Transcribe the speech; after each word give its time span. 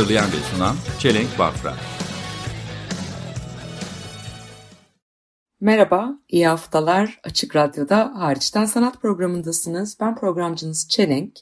Hazırlayan 0.00 0.32
ve 0.32 0.36
sunan 0.54 0.76
Çelenk 0.98 1.38
Bafra 1.38 1.74
Merhaba, 5.60 6.18
iyi 6.28 6.46
haftalar. 6.46 7.20
Açık 7.24 7.56
Radyo'da 7.56 8.12
hariçten 8.14 8.64
sanat 8.64 9.02
programındasınız. 9.02 9.96
Ben 10.00 10.14
programcınız 10.14 10.88
Çelenk. 10.88 11.38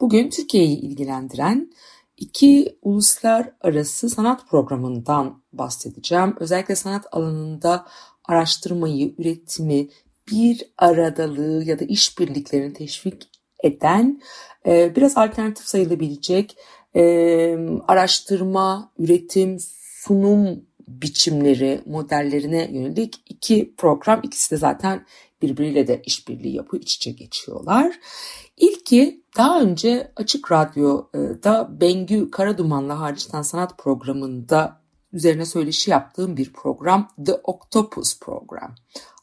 Bugün 0.00 0.30
Türkiye'yi 0.30 0.80
ilgilendiren 0.80 1.72
iki 2.16 2.78
uluslararası 2.82 4.10
sanat 4.10 4.48
programından 4.48 5.42
bahsedeceğim. 5.52 6.36
Özellikle 6.40 6.76
sanat 6.76 7.06
alanında 7.12 7.86
araştırmayı, 8.24 9.14
üretimi, 9.18 9.88
bir 10.32 10.72
aradalığı 10.78 11.64
ya 11.64 11.78
da 11.78 11.84
işbirliklerini 11.84 12.72
teşvik 12.72 13.28
eden 13.62 14.22
e, 14.66 14.96
biraz 14.96 15.16
alternatif 15.16 15.66
sayılabilecek 15.66 16.56
e, 16.96 17.56
araştırma, 17.88 18.92
üretim, 18.98 19.56
sunum 20.04 20.64
biçimleri, 20.88 21.80
modellerine 21.86 22.68
yönelik 22.72 23.22
iki 23.26 23.74
program. 23.76 24.20
İkisi 24.22 24.50
de 24.50 24.56
zaten 24.56 25.06
birbiriyle 25.42 25.86
de 25.86 26.02
işbirliği 26.06 26.56
yapıyor, 26.56 26.82
iç 26.82 26.96
içe 26.96 27.10
geçiyorlar. 27.10 28.00
İlki 28.56 29.24
daha 29.36 29.60
önce 29.60 30.12
Açık 30.16 30.52
Radyo'da 30.52 31.80
Bengü 31.80 32.30
Karaduman'la 32.30 33.00
hariçten 33.00 33.42
sanat 33.42 33.78
programında 33.78 34.80
üzerine 35.12 35.46
söyleşi 35.46 35.90
yaptığım 35.90 36.36
bir 36.36 36.52
program 36.52 37.08
The 37.26 37.34
Octopus 37.34 38.18
Program. 38.20 38.74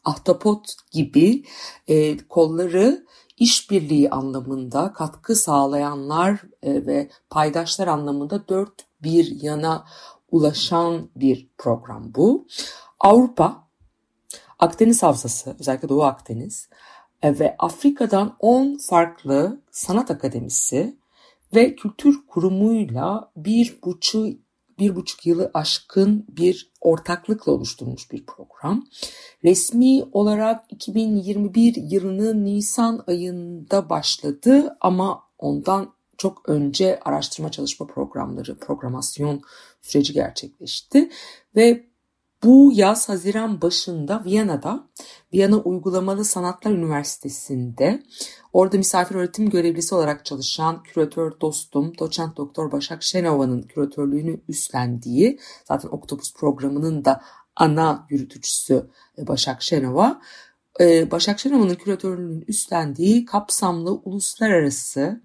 Ahtapot 0.04 0.66
gibi 0.90 1.44
e, 1.88 2.18
kolları 2.18 3.06
işbirliği 3.42 4.10
anlamında 4.10 4.92
katkı 4.92 5.36
sağlayanlar 5.36 6.42
e, 6.62 6.86
ve 6.86 7.10
paydaşlar 7.30 7.86
anlamında 7.86 8.48
dört 8.48 8.86
bir 9.02 9.42
yana 9.42 9.84
ulaşan 10.30 11.08
bir 11.16 11.48
program 11.58 12.14
bu. 12.14 12.46
Avrupa, 13.00 13.68
Akdeniz 14.58 15.02
Havzası, 15.02 15.56
özellikle 15.60 15.88
Doğu 15.88 16.02
Akdeniz 16.02 16.68
e, 17.22 17.38
ve 17.38 17.56
Afrika'dan 17.58 18.36
10 18.38 18.76
farklı 18.76 19.60
sanat 19.70 20.10
akademisi 20.10 20.96
ve 21.54 21.76
kültür 21.76 22.26
kurumuyla 22.26 23.30
bir 23.36 23.78
buçuk 23.84 24.38
bir 24.82 24.96
buçuk 24.96 25.26
yılı 25.26 25.50
aşkın 25.54 26.26
bir 26.28 26.72
ortaklıkla 26.80 27.52
oluşturulmuş 27.52 28.10
bir 28.12 28.26
program. 28.26 28.86
Resmi 29.44 30.04
olarak 30.12 30.64
2021 30.72 31.74
yılının 31.76 32.44
Nisan 32.44 33.04
ayında 33.06 33.90
başladı 33.90 34.76
ama 34.80 35.22
ondan 35.38 35.94
çok 36.18 36.48
önce 36.48 37.00
araştırma 37.00 37.50
çalışma 37.50 37.86
programları, 37.86 38.58
programasyon 38.58 39.42
süreci 39.82 40.12
gerçekleşti 40.12 41.10
ve 41.56 41.91
bu 42.44 42.72
yaz 42.74 43.08
Haziran 43.08 43.62
başında 43.62 44.24
Viyana'da 44.24 44.88
Viyana 45.32 45.56
Uygulamalı 45.56 46.24
Sanatlar 46.24 46.70
Üniversitesi'nde 46.70 48.02
orada 48.52 48.76
misafir 48.76 49.14
öğretim 49.14 49.50
görevlisi 49.50 49.94
olarak 49.94 50.24
çalışan 50.24 50.82
küratör 50.82 51.40
dostum 51.40 51.98
doçent 51.98 52.36
doktor 52.36 52.72
Başak 52.72 53.02
Şenova'nın 53.02 53.62
küratörlüğünü 53.62 54.40
üstlendiği 54.48 55.38
zaten 55.64 55.88
Oktopus 55.88 56.34
programının 56.34 57.04
da 57.04 57.22
ana 57.56 58.06
yürütücüsü 58.10 58.90
Başak 59.18 59.62
Şenova 59.62 60.20
Başak 61.10 61.40
Şenova'nın 61.40 61.74
küratörlüğünü 61.74 62.44
üstlendiği 62.44 63.24
kapsamlı 63.24 63.92
uluslararası 63.92 65.22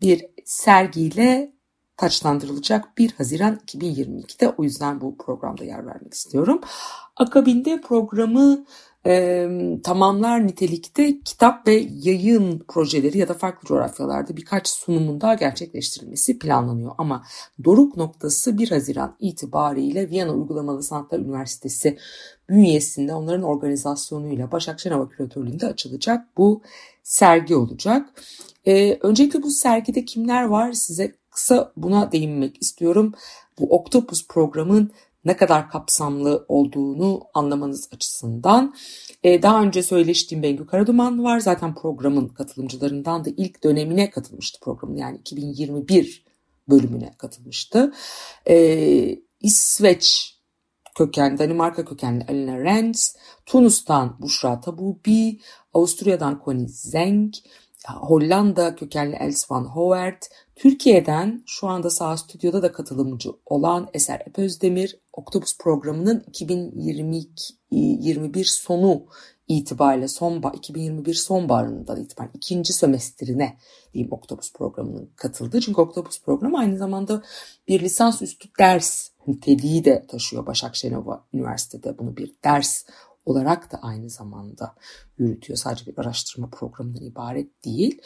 bir 0.00 0.26
sergiyle 0.44 1.55
taçlandırılacak 1.96 2.98
1 2.98 3.12
Haziran 3.12 3.58
2022'de 3.66 4.54
o 4.58 4.62
yüzden 4.62 5.00
bu 5.00 5.16
programda 5.16 5.64
yer 5.64 5.86
vermek 5.86 6.14
istiyorum. 6.14 6.60
Akabinde 7.16 7.80
programı 7.80 8.64
e, 9.06 9.48
tamamlar 9.82 10.46
nitelikte 10.46 11.20
kitap 11.20 11.66
ve 11.66 11.86
yayın 12.02 12.64
projeleri 12.68 13.18
ya 13.18 13.28
da 13.28 13.34
farklı 13.34 13.68
coğrafyalarda 13.68 14.36
birkaç 14.36 14.68
sunumun 14.68 15.20
daha 15.20 15.34
gerçekleştirilmesi 15.34 16.38
planlanıyor. 16.38 16.92
Ama 16.98 17.24
doruk 17.64 17.96
noktası 17.96 18.58
1 18.58 18.70
Haziran 18.70 19.16
itibariyle 19.20 20.10
Viyana 20.10 20.32
Uygulamalı 20.32 20.82
Sanatlar 20.82 21.18
Üniversitesi 21.18 21.98
bünyesinde 22.48 23.14
onların 23.14 23.42
organizasyonuyla 23.42 24.52
Başak 24.52 24.80
Şenova 24.80 25.08
küratörlüğünde 25.08 25.66
açılacak 25.66 26.26
bu 26.36 26.62
sergi 27.02 27.56
olacak. 27.56 28.22
Ee, 28.66 28.98
öncelikle 29.00 29.42
bu 29.42 29.50
sergide 29.50 30.04
kimler 30.04 30.44
var 30.44 30.72
size 30.72 31.12
kısa 31.36 31.72
buna 31.76 32.12
değinmek 32.12 32.62
istiyorum. 32.62 33.12
Bu 33.58 33.76
Octopus 33.76 34.26
programın 34.28 34.92
ne 35.24 35.36
kadar 35.36 35.70
kapsamlı 35.70 36.44
olduğunu 36.48 37.22
anlamanız 37.34 37.88
açısından. 37.94 38.74
Ee, 39.22 39.42
daha 39.42 39.62
önce 39.62 39.82
söyleştiğim 39.82 40.42
Bengü 40.42 40.66
Karaduman 40.66 41.24
var. 41.24 41.38
Zaten 41.38 41.74
programın 41.74 42.28
katılımcılarından 42.28 43.24
da 43.24 43.30
ilk 43.36 43.64
dönemine 43.64 44.10
katılmıştı 44.10 44.60
programın. 44.60 44.96
Yani 44.96 45.18
2021 45.18 46.24
bölümüne 46.68 47.14
katılmıştı. 47.18 47.92
Ee, 48.48 49.18
İsveç 49.40 50.36
kökenli, 50.94 51.38
Danimarka 51.38 51.84
kökenli 51.84 52.24
Alina 52.28 52.58
Rens, 52.58 53.16
Tunus'tan 53.46 54.16
Bushra 54.20 54.60
Tabubi, 54.60 55.40
Avusturya'dan 55.74 56.40
Connie 56.44 56.68
Zeng, 56.68 57.34
Hollanda 57.94 58.74
kökenli 58.74 59.16
Els 59.16 59.50
van 59.50 59.64
Howert, 59.64 60.28
Türkiye'den 60.56 61.42
şu 61.46 61.66
anda 61.66 61.90
Sağ 61.90 62.16
Stüdyo'da 62.16 62.62
da 62.62 62.72
katılımcı 62.72 63.30
olan 63.46 63.88
Eser 63.94 64.22
Epözdemir, 64.26 64.98
Oktopus 65.12 65.58
programının 65.58 66.24
2021 66.28 68.44
sonu 68.44 69.06
itibariyle 69.48 70.08
sonba 70.08 70.50
2021 70.50 71.14
sonbaharından 71.14 72.00
itibaren 72.00 72.30
ikinci 72.34 72.72
sömestrine 72.72 73.56
diyeyim 73.94 74.12
Oktopus 74.12 74.52
programının 74.52 75.10
katıldığı. 75.16 75.60
Çünkü 75.60 75.80
Oktopus 75.80 76.22
programı 76.22 76.58
aynı 76.58 76.78
zamanda 76.78 77.22
bir 77.68 77.80
lisansüstü 77.80 78.48
ders 78.58 79.08
niteliği 79.26 79.84
de 79.84 80.06
taşıyor. 80.08 80.46
Başak 80.46 80.76
Şenova 80.76 81.24
Üniversitede 81.32 81.98
bunu 81.98 82.16
bir 82.16 82.34
ders 82.44 82.84
olarak 83.26 83.72
da 83.72 83.78
aynı 83.82 84.10
zamanda 84.10 84.74
yürütüyor. 85.18 85.56
Sadece 85.56 85.86
bir 85.86 85.98
araştırma 85.98 86.50
programından 86.50 87.04
ibaret 87.04 87.64
değil. 87.64 88.00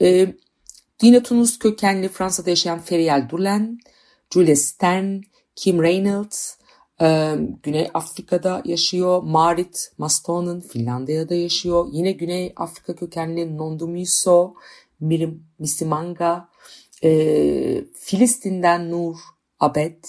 E, 0.00 0.34
Yine 1.02 1.22
Tunus 1.22 1.58
kökenli 1.58 2.08
Fransa'da 2.08 2.50
yaşayan 2.50 2.80
Feriel 2.80 3.28
Dulen, 3.28 3.78
Julia 4.34 4.56
Stern, 4.56 5.20
Kim 5.56 5.82
Reynolds, 5.82 6.54
e, 7.00 7.36
Güney 7.62 7.90
Afrika'da 7.94 8.62
yaşıyor. 8.64 9.22
Marit 9.22 9.92
Mastonen 9.98 10.60
Finlandiya'da 10.60 11.34
yaşıyor. 11.34 11.86
Yine 11.92 12.12
Güney 12.12 12.52
Afrika 12.56 12.96
kökenli 12.96 13.56
Nondumiso, 13.56 14.54
Mirim 15.00 15.44
Misimanga, 15.58 16.48
e, 17.04 17.10
Filistin'den 17.94 18.90
Nur 18.90 19.16
Abed, 19.60 20.04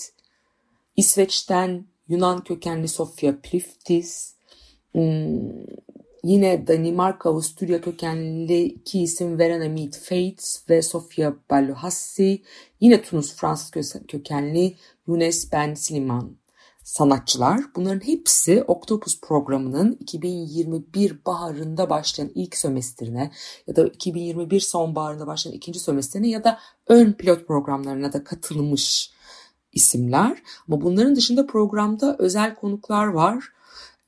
İsveç'ten 0.95 1.85
Yunan 2.07 2.43
kökenli 2.43 2.87
Sofia 2.87 3.33
Pliftis, 3.43 4.33
Yine 6.23 6.67
Danimarka, 6.67 7.29
Avusturya 7.29 7.81
kökenli 7.81 8.63
iki 8.63 9.01
isim 9.01 9.39
Verena 9.39 9.69
Mead 9.69 9.93
Fates 9.93 10.63
ve 10.69 10.81
Sofia 10.81 11.33
Ballohassi. 11.49 12.41
Yine 12.79 13.01
Tunus 13.01 13.35
Fransız 13.35 13.95
kökenli 14.07 14.75
Younes 15.07 15.51
Ben 15.51 15.73
Siliman 15.73 16.37
sanatçılar. 16.83 17.59
Bunların 17.75 18.07
hepsi 18.07 18.63
Octopus 18.63 19.21
programının 19.21 19.97
2021 19.99 21.25
baharında 21.25 21.89
başlayan 21.89 22.31
ilk 22.35 22.57
sömestrine 22.57 23.31
ya 23.67 23.75
da 23.75 23.87
2021 23.87 24.59
sonbaharında 24.59 25.27
başlayan 25.27 25.53
ikinci 25.53 25.79
sömestrine 25.79 26.29
ya 26.29 26.43
da 26.43 26.59
ön 26.87 27.13
pilot 27.13 27.47
programlarına 27.47 28.13
da 28.13 28.23
katılmış 28.23 29.11
isimler. 29.73 30.37
Ama 30.67 30.81
bunların 30.81 31.15
dışında 31.15 31.47
programda 31.47 32.15
özel 32.19 32.55
konuklar 32.55 33.07
var. 33.07 33.56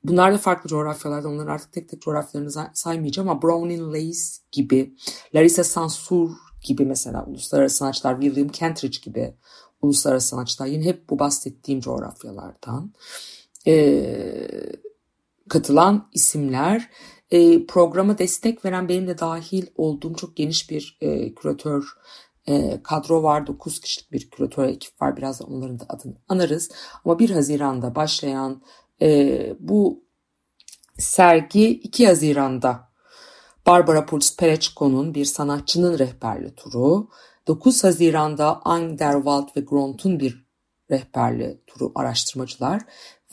Bunlar 0.04 0.34
da 0.34 0.38
farklı 0.38 0.70
coğrafyalarda. 0.70 1.30
Onların 1.30 1.54
artık 1.54 1.74
tek 1.74 1.90
tek 1.90 2.02
coğrafyalarını 2.02 2.72
saymayacağım 2.74 3.30
ama 3.30 3.42
Browning 3.42 3.96
Lace 3.96 4.20
gibi, 4.52 4.96
Larissa 5.36 5.64
Sansur 5.64 6.32
gibi 6.64 6.86
mesela 6.86 7.26
uluslararası 7.26 7.76
sanatçılar, 7.76 8.22
William 8.22 8.50
Kentridge 8.50 8.98
gibi 9.04 9.36
uluslararası 9.82 10.28
sanatçılar 10.28 10.68
yine 10.68 10.86
hep 10.86 11.10
bu 11.10 11.20
bahsettiğim 11.20 11.82
coğrafyalardan 11.82 12.94
e, 13.68 14.08
katılan 15.50 16.10
isimler. 16.14 16.90
E, 17.32 17.66
programa 17.66 18.18
destek 18.18 18.66
veren 18.66 18.90
benim 18.90 19.08
de 19.08 19.20
dahil 19.20 19.66
olduğum 19.76 20.16
çok 20.16 20.36
geniş 20.36 20.70
bir 20.70 20.98
e, 21.02 21.36
küratör 21.36 21.84
e, 22.48 22.84
kadro 22.84 23.24
var. 23.24 23.48
9 23.48 23.80
kişilik 23.80 24.12
bir 24.12 24.30
küratör 24.30 24.64
ekip 24.64 25.02
var. 25.02 25.18
Biraz 25.18 25.40
da 25.40 25.44
onların 25.46 25.80
da 25.80 25.86
adını 25.90 26.16
anarız. 26.30 26.72
Ama 27.06 27.20
1 27.20 27.30
Haziran'da 27.30 27.96
başlayan 27.96 28.62
e, 29.02 29.54
bu 29.60 30.04
sergi 30.98 31.70
2 31.70 32.08
Haziran'da 32.08 32.90
Barbara 33.66 34.06
Puls 34.06 34.36
Perechko'nun 34.38 35.16
bir 35.16 35.26
sanatçının 35.26 36.00
rehberli 36.00 36.56
turu. 36.56 37.10
9 37.48 37.84
Haziran'da 37.84 38.62
Angderwald 38.66 39.48
ve 39.58 39.62
Gront'un 39.62 40.20
bir 40.20 40.46
rehberli 40.92 41.62
turu 41.68 41.92
araştırmacılar 41.96 42.82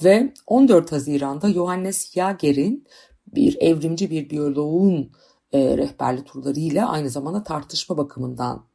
ve 0.04 0.32
14 0.46 0.92
Haziran'da 0.92 1.52
Johannes 1.52 2.12
Jager'in 2.12 2.86
bir 3.26 3.56
evrimci 3.60 4.10
bir 4.10 4.30
biyoloğun 4.30 5.12
e, 5.52 5.76
rehberli 5.76 6.24
turlarıyla 6.24 6.88
aynı 6.88 7.10
zamanda 7.10 7.42
tartışma 7.42 7.96
bakımından 7.96 8.66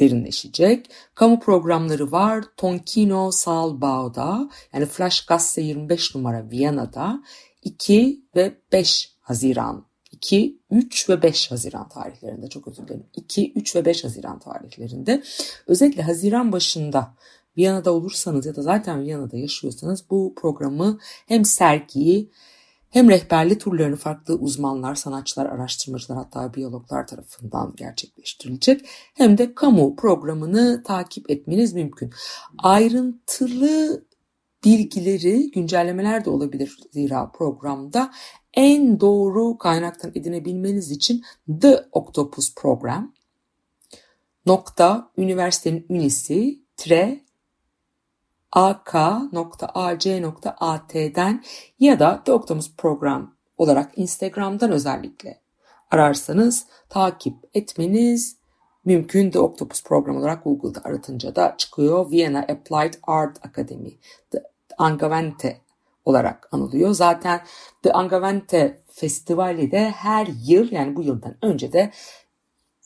derinleşecek. 0.00 0.90
Kamu 1.14 1.40
programları 1.40 2.12
var. 2.12 2.44
Tonkino 2.56 3.30
Saalbau'da 3.30 4.50
yani 4.72 4.86
Flash 4.86 5.26
Gasse 5.26 5.62
25 5.62 6.14
numara 6.14 6.50
Viyana'da 6.50 7.22
2 7.62 8.22
ve 8.36 8.54
5 8.72 9.14
Haziran 9.20 9.88
2, 10.12 10.58
3 10.70 11.08
ve 11.08 11.22
5 11.22 11.50
Haziran 11.50 11.88
tarihlerinde 11.88 12.48
çok 12.48 12.68
özür 12.68 12.88
dilerim. 12.88 13.06
2, 13.16 13.52
3 13.54 13.76
ve 13.76 13.84
5 13.84 14.04
Haziran 14.04 14.38
tarihlerinde 14.38 15.22
özellikle 15.66 16.02
Haziran 16.02 16.52
başında 16.52 17.14
Viyana'da 17.56 17.92
olursanız 17.92 18.46
ya 18.46 18.56
da 18.56 18.62
zaten 18.62 19.02
Viyana'da 19.02 19.36
yaşıyorsanız 19.36 20.10
bu 20.10 20.34
programı 20.36 20.98
hem 21.26 21.44
sergiyi 21.44 22.30
hem 22.90 23.08
rehberli 23.08 23.58
turlarını 23.58 23.96
farklı 23.96 24.34
uzmanlar, 24.34 24.94
sanatçılar, 24.94 25.46
araştırmacılar 25.46 26.18
hatta 26.18 26.54
biyologlar 26.54 27.06
tarafından 27.06 27.74
gerçekleştirilecek 27.76 28.88
hem 29.14 29.38
de 29.38 29.54
kamu 29.54 29.96
programını 29.96 30.82
takip 30.82 31.30
etmeniz 31.30 31.72
mümkün. 31.72 32.10
Ayrıntılı 32.58 34.04
bilgileri, 34.64 35.50
güncellemeler 35.50 36.24
de 36.24 36.30
olabilir 36.30 36.78
zira 36.92 37.30
programda 37.30 38.10
en 38.54 39.00
doğru 39.00 39.58
kaynaktan 39.58 40.10
edinebilmeniz 40.14 40.90
için 40.90 41.24
The 41.60 41.84
Octopus 41.92 42.54
Program 42.54 43.14
nokta 44.46 45.10
üniversitenin 45.16 45.86
ünisi 45.90 46.62
tre 46.76 47.20
ak.ac.at'den 48.52 49.34
ya 51.78 51.98
da 51.98 52.22
The 52.24 52.32
Program 52.78 53.34
olarak 53.56 53.98
Instagram'dan 53.98 54.72
özellikle 54.72 55.40
ararsanız 55.90 56.66
takip 56.88 57.34
etmeniz 57.54 58.36
mümkün. 58.84 59.30
The 59.30 59.38
Octopus 59.38 59.84
Program 59.84 60.16
olarak 60.16 60.44
Google'da 60.44 60.80
aratınca 60.84 61.36
da 61.36 61.54
çıkıyor. 61.58 62.10
Vienna 62.10 62.38
Applied 62.38 62.94
Art 63.02 63.46
Academy, 63.46 63.98
The 64.30 64.42
Angewandte 64.78 65.60
olarak 66.04 66.48
anılıyor. 66.52 66.92
Zaten 66.92 67.40
The 67.82 67.92
Angewandte 67.92 68.82
Festivali 68.90 69.70
de 69.70 69.90
her 69.90 70.28
yıl 70.46 70.72
yani 70.72 70.96
bu 70.96 71.02
yıldan 71.02 71.36
önce 71.42 71.72
de 71.72 71.92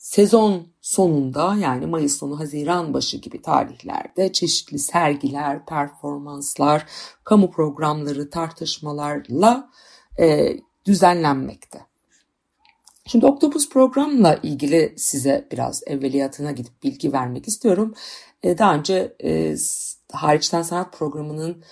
sezon 0.03 0.67
sonunda 0.81 1.55
yani 1.55 1.85
Mayıs 1.85 2.17
sonu 2.17 2.39
Haziran 2.39 2.93
başı 2.93 3.17
gibi 3.17 3.41
tarihlerde 3.41 4.31
çeşitli 4.31 4.79
sergiler, 4.79 5.65
performanslar, 5.65 6.85
kamu 7.23 7.51
programları, 7.51 8.29
tartışmalarla 8.29 9.69
e, 10.19 10.57
düzenlenmekte. 10.85 11.85
Şimdi 13.05 13.25
Octopus 13.25 13.69
programla 13.69 14.39
ilgili 14.43 14.93
size 14.97 15.47
biraz 15.51 15.83
evveliyatına 15.87 16.51
gidip 16.51 16.83
bilgi 16.83 17.13
vermek 17.13 17.47
istiyorum. 17.47 17.93
E, 18.43 18.57
daha 18.57 18.75
önce 18.75 19.15
e, 19.23 19.55
hariçten 20.11 20.61
sanat 20.61 20.93
programının 20.93 21.63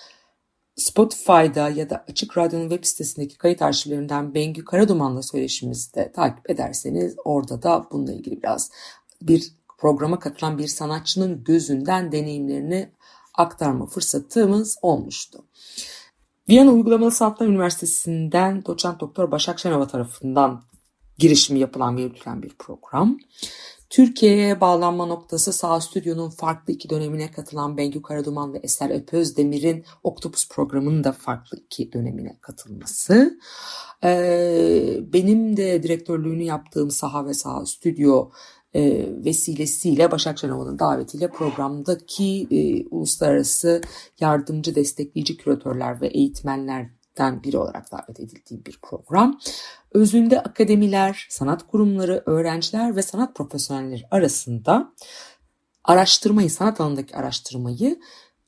Spotify'da 0.81 1.69
ya 1.69 1.89
da 1.89 2.05
Açık 2.09 2.37
Radyo'nun 2.37 2.69
web 2.69 2.85
sitesindeki 2.85 3.37
kayıt 3.37 3.61
arşivlerinden 3.61 4.33
Bengü 4.33 4.65
Karaduman'la 4.65 5.21
söyleşimizi 5.21 5.93
de 5.95 6.11
takip 6.11 6.49
ederseniz 6.49 7.15
orada 7.25 7.63
da 7.63 7.87
bununla 7.91 8.13
ilgili 8.13 8.43
biraz 8.43 8.71
bir 9.21 9.53
programa 9.77 10.19
katılan 10.19 10.57
bir 10.57 10.67
sanatçının 10.67 11.43
gözünden 11.43 12.11
deneyimlerini 12.11 12.91
aktarma 13.33 13.85
fırsatımız 13.85 14.77
olmuştu. 14.81 15.45
Viyana 16.49 16.71
Uygulamalı 16.71 17.11
Sanatlar 17.11 17.47
Üniversitesi'nden 17.47 18.65
doçent 18.65 18.99
doktor 18.99 19.31
Başak 19.31 19.59
Şenova 19.59 19.87
tarafından 19.87 20.63
girişimi 21.17 21.59
yapılan 21.59 21.97
yürütülen 21.97 22.43
bir 22.43 22.49
program. 22.59 23.19
Türkiye'ye 23.91 24.61
bağlanma 24.61 25.05
noktası 25.05 25.53
Sağ 25.53 25.81
Stüdyo'nun 25.81 26.29
farklı 26.29 26.73
iki 26.73 26.89
dönemine 26.89 27.31
katılan 27.31 27.77
Bengü 27.77 28.01
Karaduman 28.01 28.53
ve 28.53 28.57
Eser 28.57 28.89
Öpözdemir'in 28.89 29.85
Octopus 30.03 30.49
programının 30.49 31.03
da 31.03 31.11
farklı 31.11 31.57
iki 31.57 31.93
dönemine 31.93 32.37
katılması. 32.41 33.39
Ee, 34.03 34.99
benim 35.13 35.57
de 35.57 35.83
direktörlüğünü 35.83 36.43
yaptığım 36.43 36.91
Saha 36.91 37.25
ve 37.25 37.33
Sağ 37.33 37.65
Stüdyo 37.65 38.29
e, 38.73 39.09
vesilesiyle 39.25 40.11
Başak 40.11 40.39
Şenova'nın 40.39 40.79
davetiyle 40.79 41.27
programdaki 41.27 42.47
e, 42.51 42.87
uluslararası 42.87 43.81
yardımcı 44.19 44.75
destekleyici 44.75 45.37
küratörler 45.37 46.01
ve 46.01 46.11
eğitmenlerden 47.11 47.43
biri 47.43 47.57
olarak 47.57 47.91
davet 47.91 48.19
edildiğim 48.19 48.65
bir 48.65 48.79
program. 48.81 49.39
Özünde 49.91 50.41
akademiler, 50.41 51.27
sanat 51.29 51.67
kurumları, 51.67 52.23
öğrenciler 52.25 52.95
ve 52.95 53.01
sanat 53.01 53.35
profesyonelleri 53.35 54.03
arasında 54.11 54.93
araştırmayı, 55.83 56.49
sanat 56.49 56.81
alanındaki 56.81 57.15
araştırmayı 57.15 57.99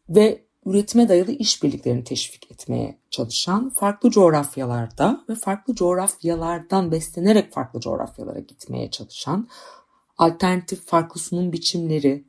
ve 0.09 0.43
üretime 0.65 1.09
dayalı 1.09 1.31
işbirliklerini 1.31 2.03
teşvik 2.03 2.51
etmeye 2.51 2.97
çalışan, 3.09 3.69
farklı 3.69 4.09
coğrafyalarda 4.09 5.25
ve 5.29 5.35
farklı 5.35 5.75
coğrafyalardan 5.75 6.91
beslenerek 6.91 7.53
farklı 7.53 7.79
coğrafyalara 7.79 8.39
gitmeye 8.39 8.91
çalışan, 8.91 9.47
alternatif 10.17 10.85
farklı 10.85 11.19
sunum 11.19 11.51
biçimleri, 11.51 12.23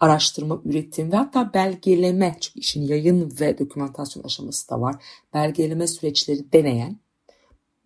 araştırma, 0.00 0.60
üretim 0.64 1.12
ve 1.12 1.16
hatta 1.16 1.54
belgeleme, 1.54 2.36
çünkü 2.40 2.60
işin 2.60 2.82
yayın 2.82 3.32
ve 3.40 3.58
dokümantasyon 3.58 4.24
aşaması 4.24 4.70
da 4.70 4.80
var, 4.80 5.04
belgeleme 5.34 5.86
süreçleri 5.86 6.52
deneyen 6.52 6.98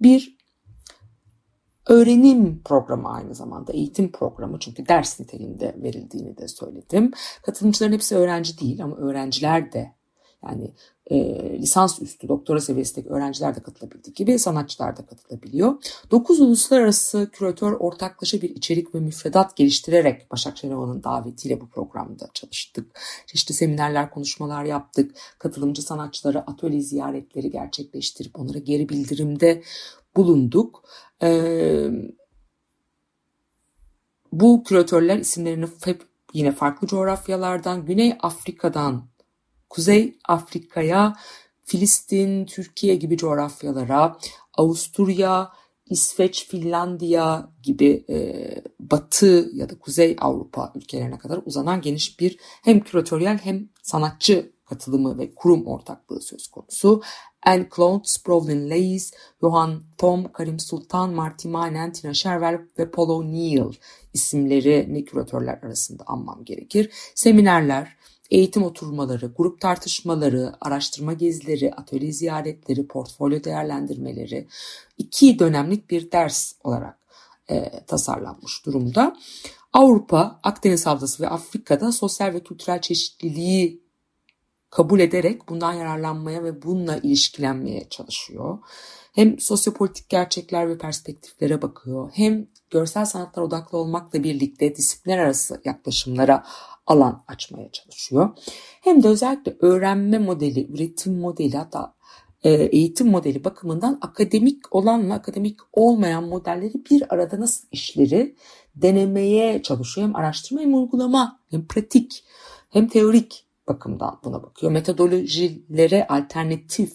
bir 0.00 0.36
öğrenim 1.86 2.62
programı 2.64 3.08
aynı 3.12 3.34
zamanda 3.34 3.72
eğitim 3.72 4.12
programı 4.12 4.58
çünkü 4.58 4.88
ders 4.88 5.20
niteliğinde 5.20 5.76
verildiğini 5.82 6.38
de 6.38 6.48
söyledim. 6.48 7.12
Katılımcıların 7.42 7.92
hepsi 7.92 8.16
öğrenci 8.16 8.60
değil 8.60 8.84
ama 8.84 8.96
öğrenciler 8.96 9.72
de 9.72 9.92
yani 10.44 10.70
e, 11.06 11.18
lisans 11.58 12.02
üstü 12.02 12.28
doktora 12.28 12.60
seviyesindeki 12.60 13.08
öğrenciler 13.08 13.56
de 13.56 13.62
katılabildiği 13.62 14.14
gibi 14.14 14.38
sanatçılar 14.38 14.96
da 14.96 15.06
katılabiliyor. 15.06 15.74
9 16.10 16.40
uluslararası 16.40 17.30
küratör 17.32 17.72
ortaklaşa 17.72 18.42
bir 18.42 18.50
içerik 18.50 18.94
ve 18.94 19.00
müfredat 19.00 19.56
geliştirerek 19.56 20.30
Başak 20.30 20.58
Şenova'nın 20.58 21.02
davetiyle 21.02 21.60
bu 21.60 21.68
programda 21.68 22.28
çalıştık. 22.34 23.00
Çeşitli 23.26 23.54
seminerler, 23.54 24.10
konuşmalar 24.10 24.64
yaptık. 24.64 25.16
Katılımcı 25.38 25.82
sanatçılara 25.82 26.38
atölye 26.38 26.80
ziyaretleri 26.80 27.50
gerçekleştirip 27.50 28.38
onlara 28.38 28.58
geri 28.58 28.88
bildirimde 28.88 29.62
bulunduk. 30.16 30.84
Ee, 31.22 31.90
bu 34.32 34.64
küratörler 34.64 35.18
isimlerini 35.18 35.66
hep 35.84 36.02
yine 36.32 36.52
farklı 36.52 36.88
coğrafyalardan, 36.88 37.86
Güney 37.86 38.16
Afrika'dan 38.20 39.09
Kuzey 39.70 40.18
Afrika'ya, 40.28 41.16
Filistin, 41.64 42.46
Türkiye 42.46 42.94
gibi 42.96 43.16
coğrafyalara, 43.16 44.18
Avusturya, 44.54 45.52
İsveç, 45.86 46.48
Finlandiya 46.48 47.50
gibi 47.62 48.04
e, 48.10 48.16
Batı 48.80 49.50
ya 49.54 49.68
da 49.68 49.78
Kuzey 49.78 50.16
Avrupa 50.20 50.72
ülkelerine 50.74 51.18
kadar 51.18 51.40
uzanan 51.44 51.80
geniş 51.80 52.20
bir 52.20 52.38
hem 52.62 52.80
küratöryel 52.80 53.38
hem 53.38 53.68
sanatçı 53.82 54.52
katılımı 54.64 55.18
ve 55.18 55.34
kurum 55.34 55.66
ortaklığı 55.66 56.20
söz 56.20 56.48
konusu. 56.48 57.02
Anne 57.46 57.68
Claude, 57.76 58.02
Sprovlin 58.04 58.70
Leys, 58.70 59.12
Johan 59.40 59.82
Tom, 59.98 60.32
Karim 60.32 60.60
Sultan, 60.60 61.10
Marty 61.10 61.48
Manen, 61.48 61.92
Tina 61.92 62.14
Sherwell 62.14 62.60
ve 62.78 62.90
Paul 62.90 63.08
O'Neill 63.08 63.72
isimleri 64.14 65.04
küratörler 65.04 65.58
arasında 65.62 66.04
anmam 66.06 66.44
gerekir. 66.44 66.90
Seminerler, 67.14 67.96
eğitim 68.30 68.62
oturmaları, 68.62 69.32
grup 69.36 69.60
tartışmaları, 69.60 70.52
araştırma 70.60 71.12
gezileri, 71.12 71.74
atölye 71.74 72.12
ziyaretleri, 72.12 72.86
portfolyo 72.86 73.44
değerlendirmeleri 73.44 74.46
iki 74.98 75.38
dönemlik 75.38 75.90
bir 75.90 76.12
ders 76.12 76.52
olarak 76.64 76.98
e, 77.50 77.84
tasarlanmış 77.86 78.66
durumda. 78.66 79.16
Avrupa, 79.72 80.40
Akdeniz 80.42 80.86
Havzası 80.86 81.22
ve 81.22 81.28
Afrika'da 81.28 81.92
sosyal 81.92 82.34
ve 82.34 82.40
kültürel 82.40 82.80
çeşitliliği 82.80 83.82
kabul 84.70 85.00
ederek 85.00 85.48
bundan 85.48 85.72
yararlanmaya 85.72 86.44
ve 86.44 86.62
bununla 86.62 86.96
ilişkilenmeye 86.96 87.88
çalışıyor. 87.88 88.58
Hem 89.12 89.40
sosyopolitik 89.40 90.08
gerçekler 90.08 90.68
ve 90.68 90.78
perspektiflere 90.78 91.62
bakıyor, 91.62 92.10
hem 92.14 92.46
görsel 92.70 93.04
sanatlar 93.04 93.42
odaklı 93.42 93.78
olmakla 93.78 94.22
birlikte 94.22 94.76
disiplinler 94.76 95.18
arası 95.18 95.60
yaklaşımlara 95.64 96.44
alan 96.86 97.24
açmaya 97.28 97.72
çalışıyor. 97.72 98.30
Hem 98.80 99.02
de 99.02 99.08
özellikle 99.08 99.56
öğrenme 99.60 100.18
modeli, 100.18 100.72
üretim 100.72 101.20
modeli 101.20 101.56
hatta 101.56 101.94
e, 102.42 102.50
eğitim 102.52 103.10
modeli 103.10 103.44
bakımından 103.44 103.98
akademik 104.00 104.74
olanla 104.74 105.14
akademik 105.14 105.60
olmayan 105.72 106.24
modelleri 106.24 106.74
bir 106.90 107.14
arada 107.14 107.40
nasıl 107.40 107.68
işleri 107.72 108.36
denemeye 108.74 109.62
çalışıyor. 109.62 110.06
Hem 110.06 110.16
araştırma 110.16 110.60
hem 110.60 110.74
uygulama 110.74 111.40
hem 111.50 111.66
pratik 111.66 112.24
hem 112.70 112.88
teorik 112.88 113.46
bakımdan 113.68 114.20
buna 114.24 114.42
bakıyor. 114.42 114.72
Metodolojilere 114.72 116.06
alternatif 116.06 116.92